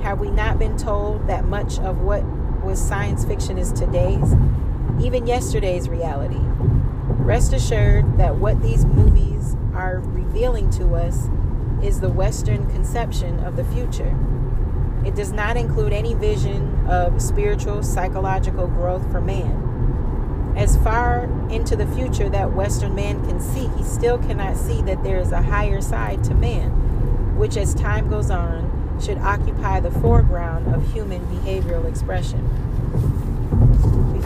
Have 0.03 0.19
we 0.19 0.29
not 0.29 0.59
been 0.59 0.77
told 0.77 1.27
that 1.27 1.45
much 1.45 1.79
of 1.79 2.01
what 2.01 2.23
was 2.63 2.79
science 2.79 3.25
fiction 3.25 3.57
is 3.57 3.71
today's, 3.71 4.35
even 5.01 5.27
yesterday's 5.27 5.89
reality? 5.89 6.41
Rest 7.27 7.53
assured 7.53 8.17
that 8.17 8.35
what 8.35 8.61
these 8.61 8.85
movies 8.85 9.55
are 9.73 9.99
revealing 9.99 10.69
to 10.71 10.95
us 10.95 11.27
is 11.83 11.99
the 11.99 12.09
Western 12.09 12.69
conception 12.71 13.39
of 13.41 13.55
the 13.55 13.63
future. 13.65 14.15
It 15.05 15.15
does 15.15 15.31
not 15.31 15.57
include 15.57 15.93
any 15.93 16.13
vision 16.13 16.87
of 16.87 17.21
spiritual, 17.21 17.83
psychological 17.83 18.67
growth 18.67 19.09
for 19.11 19.21
man. 19.21 20.53
As 20.57 20.75
far 20.77 21.25
into 21.49 21.75
the 21.75 21.85
future 21.87 22.29
that 22.29 22.53
Western 22.53 22.95
man 22.95 23.23
can 23.27 23.39
see, 23.39 23.67
he 23.77 23.83
still 23.83 24.17
cannot 24.17 24.57
see 24.57 24.81
that 24.81 25.03
there 25.03 25.19
is 25.19 25.31
a 25.31 25.41
higher 25.41 25.81
side 25.81 26.23
to 26.25 26.33
man, 26.33 26.71
which 27.37 27.57
as 27.57 27.75
time 27.75 28.09
goes 28.09 28.31
on 28.31 28.99
should 28.99 29.19
occupy 29.19 29.79
the 29.79 29.91
foreground 29.91 30.73
of 30.73 30.91
human 30.91 31.21
behavioral 31.27 31.87
expression. 31.87 32.39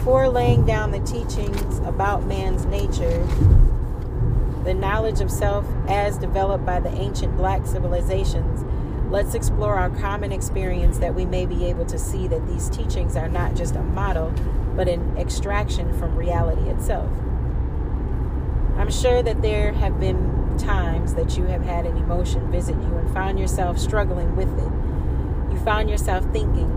Before 0.02 0.28
laying 0.28 0.66
down 0.66 0.90
the 0.90 0.98
teachings 0.98 1.78
about 1.86 2.24
man's 2.24 2.66
nature, 2.66 3.24
the 4.64 4.74
knowledge 4.74 5.20
of 5.20 5.30
self 5.30 5.64
as 5.86 6.18
developed 6.18 6.66
by 6.66 6.80
the 6.80 6.90
ancient 6.90 7.36
black 7.36 7.64
civilizations, 7.66 8.64
Let's 9.12 9.34
explore 9.34 9.76
our 9.76 9.90
common 9.90 10.32
experience 10.32 10.96
that 10.98 11.14
we 11.14 11.26
may 11.26 11.44
be 11.44 11.66
able 11.66 11.84
to 11.84 11.98
see 11.98 12.26
that 12.28 12.46
these 12.46 12.70
teachings 12.70 13.14
are 13.14 13.28
not 13.28 13.54
just 13.54 13.76
a 13.76 13.82
model, 13.82 14.32
but 14.74 14.88
an 14.88 15.18
extraction 15.18 15.92
from 15.98 16.16
reality 16.16 16.62
itself. 16.70 17.10
I'm 18.78 18.90
sure 18.90 19.22
that 19.22 19.42
there 19.42 19.74
have 19.74 20.00
been 20.00 20.56
times 20.56 21.12
that 21.12 21.36
you 21.36 21.44
have 21.44 21.62
had 21.62 21.84
an 21.84 21.98
emotion 21.98 22.50
visit 22.50 22.74
you 22.74 22.96
and 22.96 23.12
found 23.12 23.38
yourself 23.38 23.78
struggling 23.78 24.34
with 24.34 24.48
it. 24.58 25.52
You 25.52 25.62
found 25.62 25.90
yourself 25.90 26.24
thinking, 26.32 26.70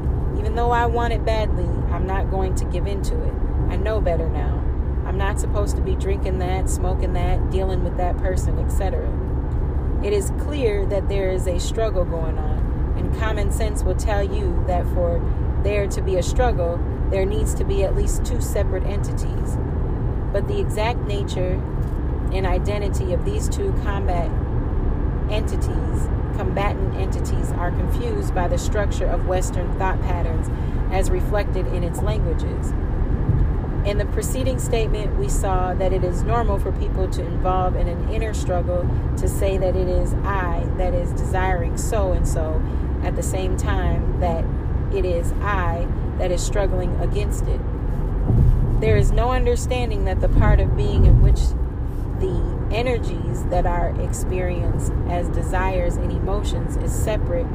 even 0.45 0.53
though 0.53 0.69
I 0.69 0.85
want 0.85 1.11
it 1.11 1.25
badly, 1.25 1.65
I'm 1.91 2.05
not 2.05 2.29
going 2.29 2.53
to 2.57 2.65
give 2.65 2.85
in 2.85 3.01
to 3.01 3.23
it. 3.23 3.33
I 3.67 3.77
know 3.77 3.99
better 3.99 4.29
now. 4.29 4.63
I'm 5.07 5.17
not 5.17 5.39
supposed 5.39 5.75
to 5.75 5.81
be 5.81 5.95
drinking 5.95 6.37
that, 6.37 6.69
smoking 6.69 7.13
that, 7.13 7.49
dealing 7.49 7.83
with 7.83 7.97
that 7.97 8.15
person, 8.19 8.59
etc. 8.59 9.09
It 10.03 10.13
is 10.13 10.31
clear 10.37 10.85
that 10.85 11.09
there 11.09 11.31
is 11.31 11.47
a 11.47 11.59
struggle 11.59 12.05
going 12.05 12.37
on, 12.37 12.93
and 12.95 13.17
common 13.17 13.51
sense 13.51 13.81
will 13.81 13.95
tell 13.95 14.21
you 14.23 14.63
that 14.67 14.85
for 14.93 15.19
there 15.63 15.87
to 15.87 16.01
be 16.03 16.17
a 16.17 16.23
struggle, 16.23 16.79
there 17.09 17.25
needs 17.25 17.55
to 17.55 17.63
be 17.63 17.83
at 17.83 17.95
least 17.95 18.23
two 18.23 18.39
separate 18.39 18.83
entities. 18.83 19.57
But 20.31 20.47
the 20.47 20.59
exact 20.59 20.99
nature 21.07 21.53
and 22.31 22.45
identity 22.45 23.13
of 23.13 23.25
these 23.25 23.49
two 23.49 23.73
combat 23.81 24.29
entities, 25.31 26.07
combatant 26.35 26.95
entities, 26.95 27.51
are 27.53 27.71
confused 27.71 28.33
by 28.33 28.47
the 28.47 28.57
structure 28.57 29.05
of 29.05 29.27
Western 29.27 29.77
thought 29.77 30.01
patterns 30.01 30.49
as 30.91 31.09
reflected 31.09 31.67
in 31.67 31.83
its 31.83 32.01
languages. 32.01 32.71
In 33.85 33.99
the 33.99 34.05
preceding 34.05 34.57
statement, 34.57 35.15
we 35.17 35.29
saw 35.29 35.75
that 35.75 35.93
it 35.93 36.03
is 36.03 36.23
normal 36.23 36.57
for 36.57 36.71
people 36.71 37.07
to 37.09 37.23
involve 37.23 37.75
in 37.75 37.87
an 37.87 38.09
inner 38.09 38.33
struggle 38.33 38.89
to 39.17 39.27
say 39.27 39.57
that 39.59 39.75
it 39.75 39.87
is 39.87 40.13
I 40.23 40.67
that 40.77 40.93
is 40.95 41.11
desiring 41.11 41.77
so 41.77 42.11
and 42.11 42.27
so 42.27 42.63
at 43.03 43.15
the 43.15 43.21
same 43.21 43.55
time 43.57 44.19
that 44.21 44.43
it 44.91 45.05
is 45.05 45.33
I 45.33 45.87
that 46.17 46.31
is 46.31 46.43
struggling 46.43 46.95
against 46.99 47.45
it. 47.45 47.61
There 48.81 48.97
is 48.97 49.11
no 49.11 49.31
understanding 49.31 50.05
that 50.05 50.19
the 50.19 50.29
part 50.29 50.59
of 50.59 50.75
being 50.75 51.05
in 51.05 51.21
which 51.21 51.39
the 52.19 52.54
energies 52.75 53.45
that 53.45 53.65
are 53.65 53.89
experienced 54.01 54.91
as 55.09 55.29
desires 55.29 55.95
and 55.95 56.11
emotions 56.11 56.75
is 56.77 56.93
separate 56.93 57.47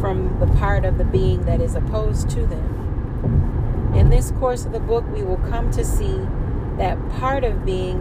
from 0.00 0.38
the 0.40 0.46
part 0.58 0.84
of 0.84 0.96
the 0.96 1.04
being 1.04 1.44
that 1.44 1.60
is 1.60 1.74
opposed 1.74 2.30
to 2.30 2.46
them. 2.46 3.92
In 3.94 4.08
this 4.08 4.30
course 4.32 4.64
of 4.64 4.72
the 4.72 4.80
book, 4.80 5.04
we 5.12 5.22
will 5.22 5.36
come 5.36 5.70
to 5.72 5.84
see 5.84 6.18
that 6.78 6.98
part 7.10 7.44
of 7.44 7.64
being 7.64 7.98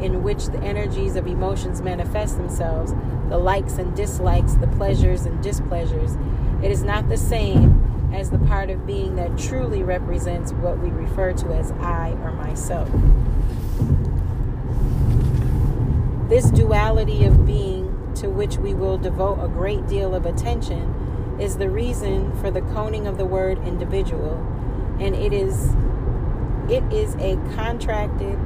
in 0.00 0.22
which 0.22 0.46
the 0.46 0.58
energies 0.58 1.14
of 1.14 1.26
emotions 1.26 1.82
manifest 1.82 2.36
themselves, 2.36 2.94
the 3.28 3.38
likes 3.38 3.74
and 3.78 3.94
dislikes, 3.94 4.54
the 4.54 4.66
pleasures 4.68 5.26
and 5.26 5.42
displeasures, 5.42 6.16
it 6.62 6.70
is 6.70 6.82
not 6.82 7.08
the 7.08 7.16
same 7.16 8.10
as 8.14 8.30
the 8.30 8.38
part 8.38 8.70
of 8.70 8.86
being 8.86 9.16
that 9.16 9.36
truly 9.36 9.82
represents 9.82 10.52
what 10.52 10.78
we 10.78 10.88
refer 10.88 11.32
to 11.32 11.52
as 11.52 11.70
I 11.72 12.16
or 12.22 12.32
myself. 12.32 12.88
This 16.28 16.50
duality 16.50 17.24
of 17.24 17.46
being, 17.46 18.12
to 18.16 18.28
which 18.28 18.58
we 18.58 18.74
will 18.74 18.98
devote 18.98 19.42
a 19.42 19.48
great 19.48 19.86
deal 19.86 20.14
of 20.14 20.26
attention, 20.26 21.36
is 21.40 21.56
the 21.56 21.70
reason 21.70 22.34
for 22.40 22.50
the 22.50 22.60
coning 22.60 23.06
of 23.06 23.16
the 23.16 23.24
word 23.24 23.58
individual 23.66 24.36
and 25.00 25.14
it 25.14 25.32
is 25.32 25.74
it 26.68 26.82
is 26.92 27.14
a 27.16 27.36
contracted 27.54 28.38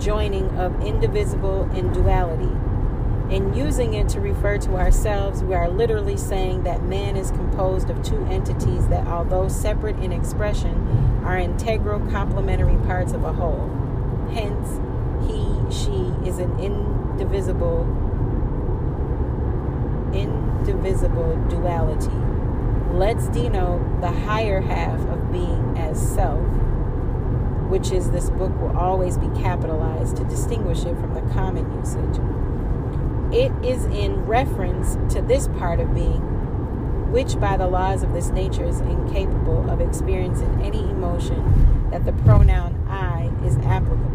joining 0.00 0.48
of 0.58 0.80
indivisible 0.82 1.68
and 1.74 1.92
duality. 1.92 2.54
In 3.34 3.52
using 3.52 3.92
it 3.92 4.08
to 4.10 4.20
refer 4.20 4.56
to 4.58 4.76
ourselves, 4.76 5.44
we 5.44 5.54
are 5.54 5.68
literally 5.68 6.16
saying 6.16 6.62
that 6.62 6.84
man 6.84 7.16
is 7.16 7.30
composed 7.32 7.90
of 7.90 8.02
two 8.02 8.24
entities 8.26 8.88
that, 8.88 9.06
although 9.06 9.48
separate 9.48 9.98
in 9.98 10.12
expression, 10.12 11.20
are 11.24 11.36
integral 11.36 12.00
complementary 12.10 12.76
parts 12.86 13.12
of 13.12 13.24
a 13.24 13.32
whole. 13.34 13.68
Hence, 14.32 14.78
he, 14.78 14.87
she 15.70 16.12
is 16.26 16.38
an 16.38 16.58
indivisible, 16.58 17.86
indivisible 20.12 21.36
duality. 21.48 22.16
Let's 22.92 23.28
denote 23.28 24.00
the 24.00 24.10
higher 24.10 24.60
half 24.60 24.98
of 25.08 25.30
being 25.30 25.76
as 25.76 26.00
self, 26.00 26.40
which 27.68 27.92
is 27.92 28.10
this 28.10 28.30
book 28.30 28.52
will 28.60 28.76
always 28.76 29.18
be 29.18 29.28
capitalized 29.40 30.16
to 30.16 30.24
distinguish 30.24 30.84
it 30.84 30.96
from 30.96 31.14
the 31.14 31.20
common 31.32 31.70
usage. 31.78 32.18
It 33.30 33.52
is 33.64 33.84
in 33.86 34.24
reference 34.24 34.96
to 35.14 35.20
this 35.20 35.48
part 35.48 35.80
of 35.80 35.94
being, 35.94 36.22
which 37.12 37.38
by 37.38 37.58
the 37.58 37.66
laws 37.66 38.02
of 38.02 38.14
this 38.14 38.30
nature 38.30 38.64
is 38.64 38.80
incapable 38.80 39.68
of 39.70 39.82
experiencing 39.82 40.62
any 40.62 40.80
emotion, 40.80 41.90
that 41.90 42.04
the 42.06 42.12
pronoun 42.12 42.74
I 42.88 43.30
is 43.44 43.56
applicable. 43.58 44.07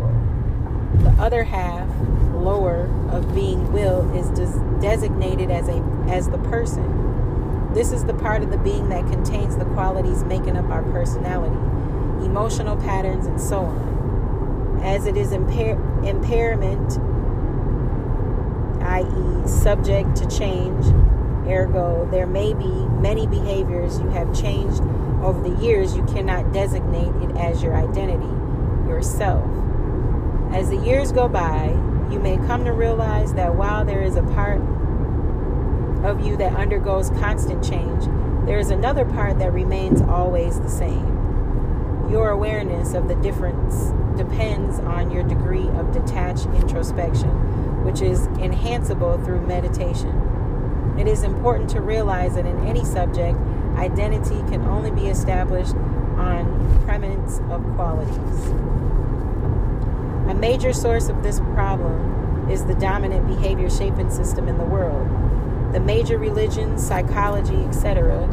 The 1.04 1.16
other 1.22 1.44
half, 1.44 1.88
lower, 2.34 2.90
of 3.12 3.34
being 3.36 3.72
will 3.72 4.10
is 4.16 4.30
des- 4.32 4.80
designated 4.82 5.52
as 5.52 5.68
a 5.70 5.78
as 6.10 6.30
the 6.30 6.40
person 6.40 7.04
this 7.74 7.92
is 7.92 8.06
the 8.06 8.14
part 8.14 8.44
of 8.44 8.52
the 8.52 8.58
being 8.60 8.90
that 8.90 9.08
contains 9.08 9.58
the 9.58 9.66
qualities 9.66 10.24
making 10.26 10.58
up 10.58 10.70
our 10.70 10.84
personality, 10.84 11.56
emotional 12.24 12.78
patterns, 12.78 13.26
and 13.26 13.42
so 13.42 13.66
on. 13.66 14.80
As 14.84 15.08
it 15.08 15.18
is 15.18 15.32
impair- 15.32 15.82
impairment, 16.06 17.00
i.e., 18.84 19.48
subject 19.48 20.16
to 20.18 20.28
change, 20.28 20.86
ergo, 21.48 22.08
there 22.12 22.28
may 22.28 22.54
be 22.54 22.86
many 23.02 23.26
behaviors 23.26 24.00
you 24.00 24.10
have 24.10 24.32
changed 24.40 24.82
Over 25.24 25.50
the 25.50 25.64
years, 25.64 25.96
you 25.96 26.04
cannot 26.04 26.54
designate 26.54 27.16
it 27.24 27.36
as 27.38 27.64
your 27.64 27.74
identity, 27.74 28.28
yourself. 28.88 29.44
As 30.54 30.70
the 30.70 30.78
years 30.78 31.12
go 31.12 31.28
by, 31.28 31.70
you 32.12 32.20
may 32.20 32.38
come 32.38 32.64
to 32.66 32.74
realize 32.74 33.34
that 33.34 33.56
while 33.56 33.84
there 33.84 34.04
is 34.04 34.16
a 34.16 34.22
part 34.22 34.62
of 36.06 36.24
you 36.24 36.38
that 36.38 36.54
undergoes 36.54 37.10
constant 37.10 37.64
change, 37.64 38.06
there 38.46 38.60
is 38.60 38.70
another 38.70 39.04
part 39.04 39.40
that 39.40 39.52
remains 39.52 40.00
always 40.04 40.60
the 40.60 40.70
same. 40.70 42.08
Your 42.12 42.30
awareness 42.30 42.94
of 42.94 43.08
the 43.08 43.16
difference 43.16 43.94
depends 44.16 44.78
on 44.82 45.10
your 45.10 45.24
degree 45.24 45.68
of 45.70 45.92
detached 45.92 46.46
introspection, 46.46 47.84
which 47.84 48.04
is 48.04 48.28
enhanceable 48.38 49.18
through 49.26 49.42
meditation. 49.48 50.96
It 51.00 51.08
is 51.08 51.24
important 51.24 51.72
to 51.72 51.82
realize 51.82 52.36
that 52.36 52.46
in 52.46 52.60
any 52.68 52.86
subject, 52.86 53.40
identity 53.76 54.38
can 54.52 54.62
only 54.66 54.92
be 54.92 55.08
established 55.08 55.74
on 56.16 56.84
premise 56.86 57.40
of 57.50 57.64
qualities. 57.74 58.73
A 60.28 60.34
major 60.34 60.72
source 60.72 61.10
of 61.10 61.22
this 61.22 61.40
problem 61.54 62.50
is 62.50 62.64
the 62.64 62.76
dominant 62.76 63.28
behavior 63.28 63.70
shaping 63.70 64.10
system 64.10 64.48
in 64.48 64.58
the 64.58 64.64
world. 64.64 65.08
The 65.74 65.82
major 65.82 66.18
religions, 66.18 66.86
psychology, 66.86 67.58
etc., 67.66 68.28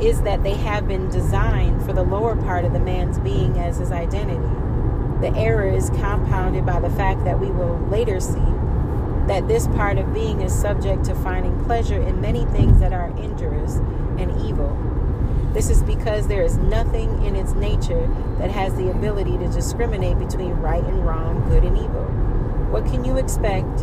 is 0.00 0.22
that 0.22 0.42
they 0.42 0.54
have 0.54 0.88
been 0.88 1.10
designed 1.10 1.84
for 1.84 1.92
the 1.92 2.02
lower 2.02 2.34
part 2.34 2.64
of 2.64 2.72
the 2.72 2.80
man's 2.80 3.18
being 3.18 3.58
as 3.58 3.78
his 3.78 3.92
identity. 3.92 4.40
The 5.20 5.32
error 5.36 5.68
is 5.68 5.90
compounded 5.90 6.64
by 6.64 6.80
the 6.80 6.90
fact 6.90 7.24
that 7.24 7.38
we 7.38 7.50
will 7.50 7.78
later 7.88 8.20
see 8.20 8.40
that 9.26 9.46
this 9.46 9.66
part 9.68 9.98
of 9.98 10.12
being 10.12 10.40
is 10.40 10.54
subject 10.54 11.04
to 11.04 11.14
finding 11.14 11.62
pleasure 11.64 12.00
in 12.00 12.20
many 12.20 12.44
things 12.46 12.80
that 12.80 12.92
are 12.92 13.08
injurious 13.18 13.76
and 14.18 14.30
evil. 14.42 14.70
This 15.54 15.70
is 15.70 15.84
because 15.84 16.26
there 16.26 16.42
is 16.42 16.58
nothing 16.58 17.24
in 17.24 17.36
its 17.36 17.52
nature 17.52 18.08
that 18.38 18.50
has 18.50 18.74
the 18.74 18.90
ability 18.90 19.38
to 19.38 19.46
discriminate 19.46 20.18
between 20.18 20.50
right 20.54 20.82
and 20.82 21.06
wrong, 21.06 21.48
good 21.48 21.62
and 21.62 21.78
evil. 21.78 22.02
What 22.72 22.84
can 22.86 23.04
you 23.04 23.18
expect 23.18 23.78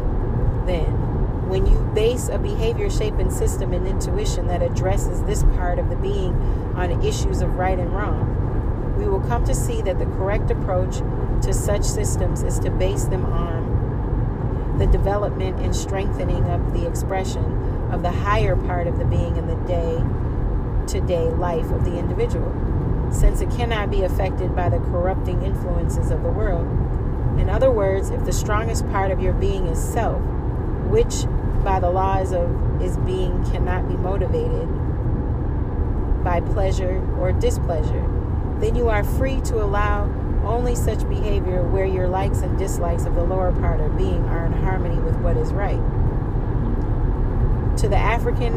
then 0.67 1.47
when 1.47 1.65
you 1.65 1.79
base 1.95 2.27
a 2.27 2.37
behavior 2.37 2.89
shaping 2.89 3.31
system 3.31 3.71
and 3.71 3.87
intuition 3.87 4.47
that 4.47 4.61
addresses 4.61 5.23
this 5.23 5.43
part 5.55 5.79
of 5.79 5.89
the 5.89 5.95
being 5.95 6.33
on 6.75 7.01
issues 7.05 7.39
of 7.39 7.55
right 7.55 7.79
and 7.79 7.93
wrong, 7.93 8.95
we 8.97 9.07
will 9.07 9.21
come 9.21 9.45
to 9.45 9.55
see 9.55 9.81
that 9.81 9.97
the 9.97 10.05
correct 10.05 10.51
approach 10.51 10.97
to 11.41 11.53
such 11.53 11.83
systems 11.83 12.43
is 12.43 12.59
to 12.59 12.69
base 12.69 13.05
them 13.05 13.25
on 13.25 14.77
the 14.77 14.87
development 14.87 15.57
and 15.61 15.73
strengthening 15.73 16.43
of 16.49 16.73
the 16.73 16.85
expression 16.85 17.45
of 17.93 18.01
the 18.01 18.11
higher 18.11 18.57
part 18.57 18.87
of 18.87 18.99
the 18.99 19.05
being 19.05 19.37
in 19.37 19.47
the 19.47 19.55
day 19.67 20.03
to 20.91 21.01
day 21.01 21.29
life 21.29 21.71
of 21.71 21.85
the 21.85 21.97
individual, 21.97 22.51
since 23.11 23.41
it 23.41 23.49
cannot 23.51 23.89
be 23.89 24.03
affected 24.03 24.55
by 24.55 24.69
the 24.69 24.79
corrupting 24.79 25.41
influences 25.43 26.11
of 26.11 26.21
the 26.21 26.29
world. 26.29 26.67
In 27.39 27.49
other 27.49 27.71
words, 27.71 28.09
if 28.09 28.25
the 28.25 28.33
strongest 28.33 28.85
part 28.89 29.09
of 29.09 29.21
your 29.21 29.33
being 29.33 29.67
is 29.67 29.81
self, 29.81 30.21
which 30.89 31.25
by 31.63 31.79
the 31.79 31.89
laws 31.89 32.33
of 32.33 32.49
his 32.81 32.97
being 32.97 33.43
cannot 33.51 33.87
be 33.87 33.95
motivated 33.95 34.67
by 36.23 36.41
pleasure 36.41 37.01
or 37.19 37.31
displeasure, 37.31 38.05
then 38.59 38.75
you 38.75 38.89
are 38.89 39.03
free 39.03 39.39
to 39.41 39.63
allow 39.63 40.03
only 40.43 40.75
such 40.75 41.07
behavior 41.07 41.63
where 41.63 41.85
your 41.85 42.07
likes 42.07 42.39
and 42.39 42.57
dislikes 42.57 43.05
of 43.05 43.15
the 43.15 43.23
lower 43.23 43.51
part 43.53 43.79
of 43.79 43.97
being 43.97 44.23
are 44.25 44.45
in 44.45 44.53
harmony 44.53 44.99
with 45.01 45.15
what 45.17 45.37
is 45.37 45.53
right. 45.53 45.79
To 47.77 47.87
the 47.87 47.97
African 47.97 48.53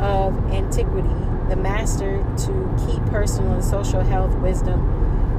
of 0.00 0.36
antiquity, 0.52 1.08
the 1.52 1.56
master 1.56 2.24
to 2.34 2.86
keep 2.86 3.04
personal 3.10 3.52
and 3.52 3.62
social 3.62 4.00
health, 4.00 4.34
wisdom, 4.36 4.80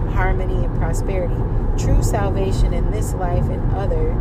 harmony, 0.09 0.63
and 0.63 0.77
prosperity, 0.77 1.33
true 1.75 2.03
salvation 2.03 2.71
in 2.71 2.91
this 2.91 3.15
life 3.15 3.43
and 3.45 3.75
other 3.75 4.11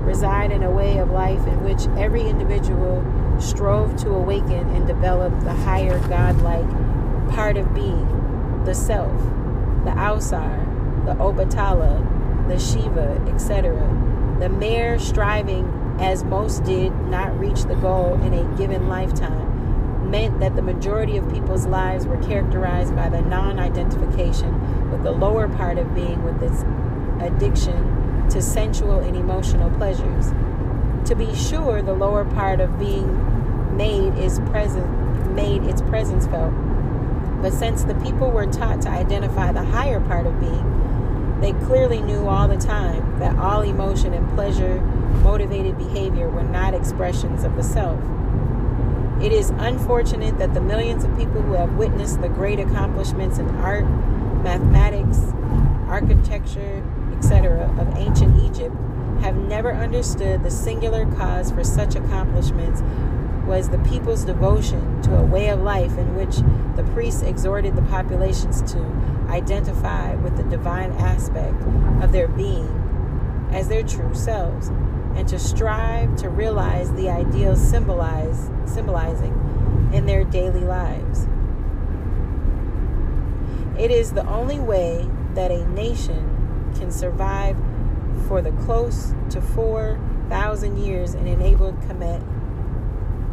reside 0.00 0.50
in 0.50 0.62
a 0.62 0.70
way 0.70 0.96
of 0.96 1.10
life 1.10 1.46
in 1.46 1.62
which 1.62 1.86
every 1.98 2.22
individual 2.26 3.04
strove 3.38 3.94
to 3.98 4.08
awaken 4.08 4.66
and 4.70 4.86
develop 4.86 5.38
the 5.40 5.52
higher 5.52 5.98
godlike 6.08 6.70
part 7.28 7.58
of 7.58 7.74
being, 7.74 8.64
the 8.64 8.74
self, 8.74 9.12
the 9.84 9.90
Ausar, 9.90 10.56
the 11.04 11.12
Obatala, 11.16 12.48
the 12.48 12.58
Shiva, 12.58 13.22
etc. 13.28 13.74
The 14.40 14.48
mere 14.48 14.98
striving, 14.98 15.68
as 16.00 16.24
most 16.24 16.64
did 16.64 16.94
not 17.08 17.38
reach 17.38 17.64
the 17.64 17.74
goal 17.74 18.14
in 18.22 18.32
a 18.32 18.56
given 18.56 18.88
lifetime, 18.88 19.51
meant 20.12 20.38
that 20.40 20.54
the 20.54 20.62
majority 20.62 21.16
of 21.16 21.32
people's 21.32 21.66
lives 21.66 22.06
were 22.06 22.18
characterized 22.18 22.94
by 22.94 23.08
the 23.08 23.22
non 23.22 23.58
identification 23.58 24.90
with 24.92 25.02
the 25.02 25.10
lower 25.10 25.48
part 25.48 25.78
of 25.78 25.94
being 25.94 26.22
with 26.22 26.40
its 26.42 26.62
addiction 27.20 28.28
to 28.28 28.42
sensual 28.42 29.00
and 29.00 29.16
emotional 29.16 29.70
pleasures. 29.70 30.30
To 31.08 31.16
be 31.16 31.34
sure, 31.34 31.82
the 31.82 31.94
lower 31.94 32.26
part 32.26 32.60
of 32.60 32.78
being 32.78 33.76
made 33.76 34.14
is 34.18 34.38
present 34.50 34.86
made 35.34 35.64
its 35.64 35.80
presence 35.80 36.26
felt. 36.26 36.52
But 37.40 37.54
since 37.54 37.84
the 37.84 37.94
people 37.96 38.30
were 38.30 38.46
taught 38.46 38.82
to 38.82 38.90
identify 38.90 39.50
the 39.50 39.64
higher 39.64 39.98
part 40.00 40.26
of 40.26 40.38
being, 40.38 41.40
they 41.40 41.52
clearly 41.64 42.02
knew 42.02 42.28
all 42.28 42.46
the 42.46 42.58
time 42.58 43.18
that 43.18 43.36
all 43.38 43.62
emotion 43.62 44.12
and 44.12 44.30
pleasure 44.34 44.78
motivated 45.24 45.78
behavior 45.78 46.28
were 46.28 46.44
not 46.44 46.74
expressions 46.74 47.44
of 47.44 47.56
the 47.56 47.62
self. 47.62 47.98
It 49.22 49.32
is 49.32 49.50
unfortunate 49.50 50.38
that 50.38 50.52
the 50.52 50.60
millions 50.60 51.04
of 51.04 51.16
people 51.16 51.42
who 51.42 51.52
have 51.52 51.76
witnessed 51.76 52.20
the 52.20 52.28
great 52.28 52.58
accomplishments 52.58 53.38
in 53.38 53.48
art, 53.56 53.84
mathematics, 54.42 55.20
architecture, 55.86 56.82
etc., 57.16 57.72
of 57.78 57.96
ancient 57.96 58.42
Egypt 58.42 58.74
have 59.20 59.36
never 59.36 59.72
understood 59.72 60.42
the 60.42 60.50
singular 60.50 61.06
cause 61.14 61.52
for 61.52 61.62
such 61.62 61.94
accomplishments 61.94 62.82
was 63.46 63.68
the 63.68 63.78
people's 63.78 64.24
devotion 64.24 65.00
to 65.02 65.16
a 65.16 65.24
way 65.24 65.50
of 65.50 65.60
life 65.60 65.96
in 65.98 66.16
which 66.16 66.38
the 66.74 66.82
priests 66.92 67.22
exhorted 67.22 67.76
the 67.76 67.82
populations 67.82 68.60
to 68.72 68.80
identify 69.28 70.16
with 70.16 70.36
the 70.36 70.42
divine 70.44 70.90
aspect 70.94 71.62
of 72.02 72.10
their 72.10 72.26
being 72.26 73.48
as 73.52 73.68
their 73.68 73.84
true 73.84 74.12
selves 74.14 74.72
and 75.14 75.28
to 75.28 75.38
strive 75.38 76.16
to 76.16 76.28
realize 76.28 76.92
the 76.94 77.08
ideals 77.08 77.60
symbolize, 77.60 78.50
symbolizing 78.64 79.32
in 79.92 80.06
their 80.06 80.24
daily 80.24 80.60
lives. 80.60 81.26
It 83.78 83.90
is 83.90 84.12
the 84.12 84.26
only 84.26 84.58
way 84.58 85.08
that 85.34 85.50
a 85.50 85.66
nation 85.70 86.72
can 86.78 86.90
survive 86.90 87.56
for 88.26 88.42
the 88.42 88.52
close 88.52 89.14
to 89.30 89.40
4,000 89.40 90.76
years 90.78 91.14
and 91.14 91.26
enabled 91.26 91.80
Kemet 91.82 92.22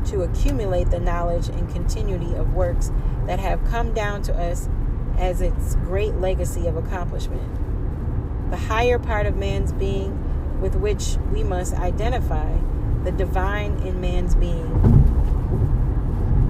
to 0.05 0.21
accumulate 0.21 0.89
the 0.89 0.99
knowledge 0.99 1.49
and 1.49 1.69
continuity 1.69 2.33
of 2.35 2.53
works 2.53 2.91
that 3.27 3.39
have 3.39 3.63
come 3.65 3.93
down 3.93 4.21
to 4.23 4.33
us 4.33 4.69
as 5.17 5.41
its 5.41 5.75
great 5.75 6.15
legacy 6.15 6.67
of 6.67 6.77
accomplishment. 6.77 8.49
The 8.49 8.57
higher 8.57 8.97
part 8.97 9.25
of 9.25 9.35
man's 9.35 9.71
being 9.73 10.28
with 10.59 10.75
which 10.75 11.17
we 11.31 11.43
must 11.43 11.73
identify, 11.73 12.57
the 13.03 13.11
divine 13.11 13.73
in 13.83 14.01
man's 14.01 14.35
being, 14.35 14.71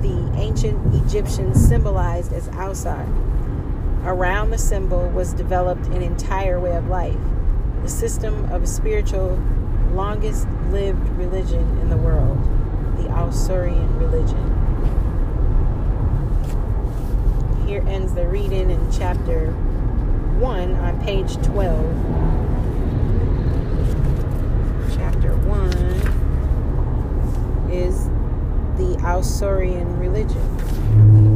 the 0.02 0.40
ancient 0.40 0.96
Egyptians 1.06 1.60
symbolized 1.68 2.34
as 2.34 2.48
Ausar 2.50 3.08
Around 4.06 4.52
the 4.52 4.58
symbol 4.58 5.10
was 5.10 5.34
developed 5.34 5.86
an 5.88 6.02
entire 6.02 6.58
way 6.60 6.76
of 6.76 6.88
life, 6.88 7.18
the 7.84 7.90
system 7.90 8.50
of 8.52 8.64
a 8.64 8.68
spiritual 8.68 9.38
longest 9.92 10.48
lived 10.70 11.06
religion 11.10 11.78
in 11.80 11.90
the 11.90 11.98
world, 11.98 12.38
the 12.98 13.10
Ausarian 13.10 14.00
religion. 14.00 14.56
Here 17.68 17.84
ends 17.88 18.14
the 18.14 18.26
reading 18.26 18.70
in 18.70 18.90
chapter 18.90 19.52
1 19.52 20.76
on 20.76 21.02
page 21.02 21.36
12. 21.44 22.49
Ausarian 29.02 30.00
religion. 30.00 31.29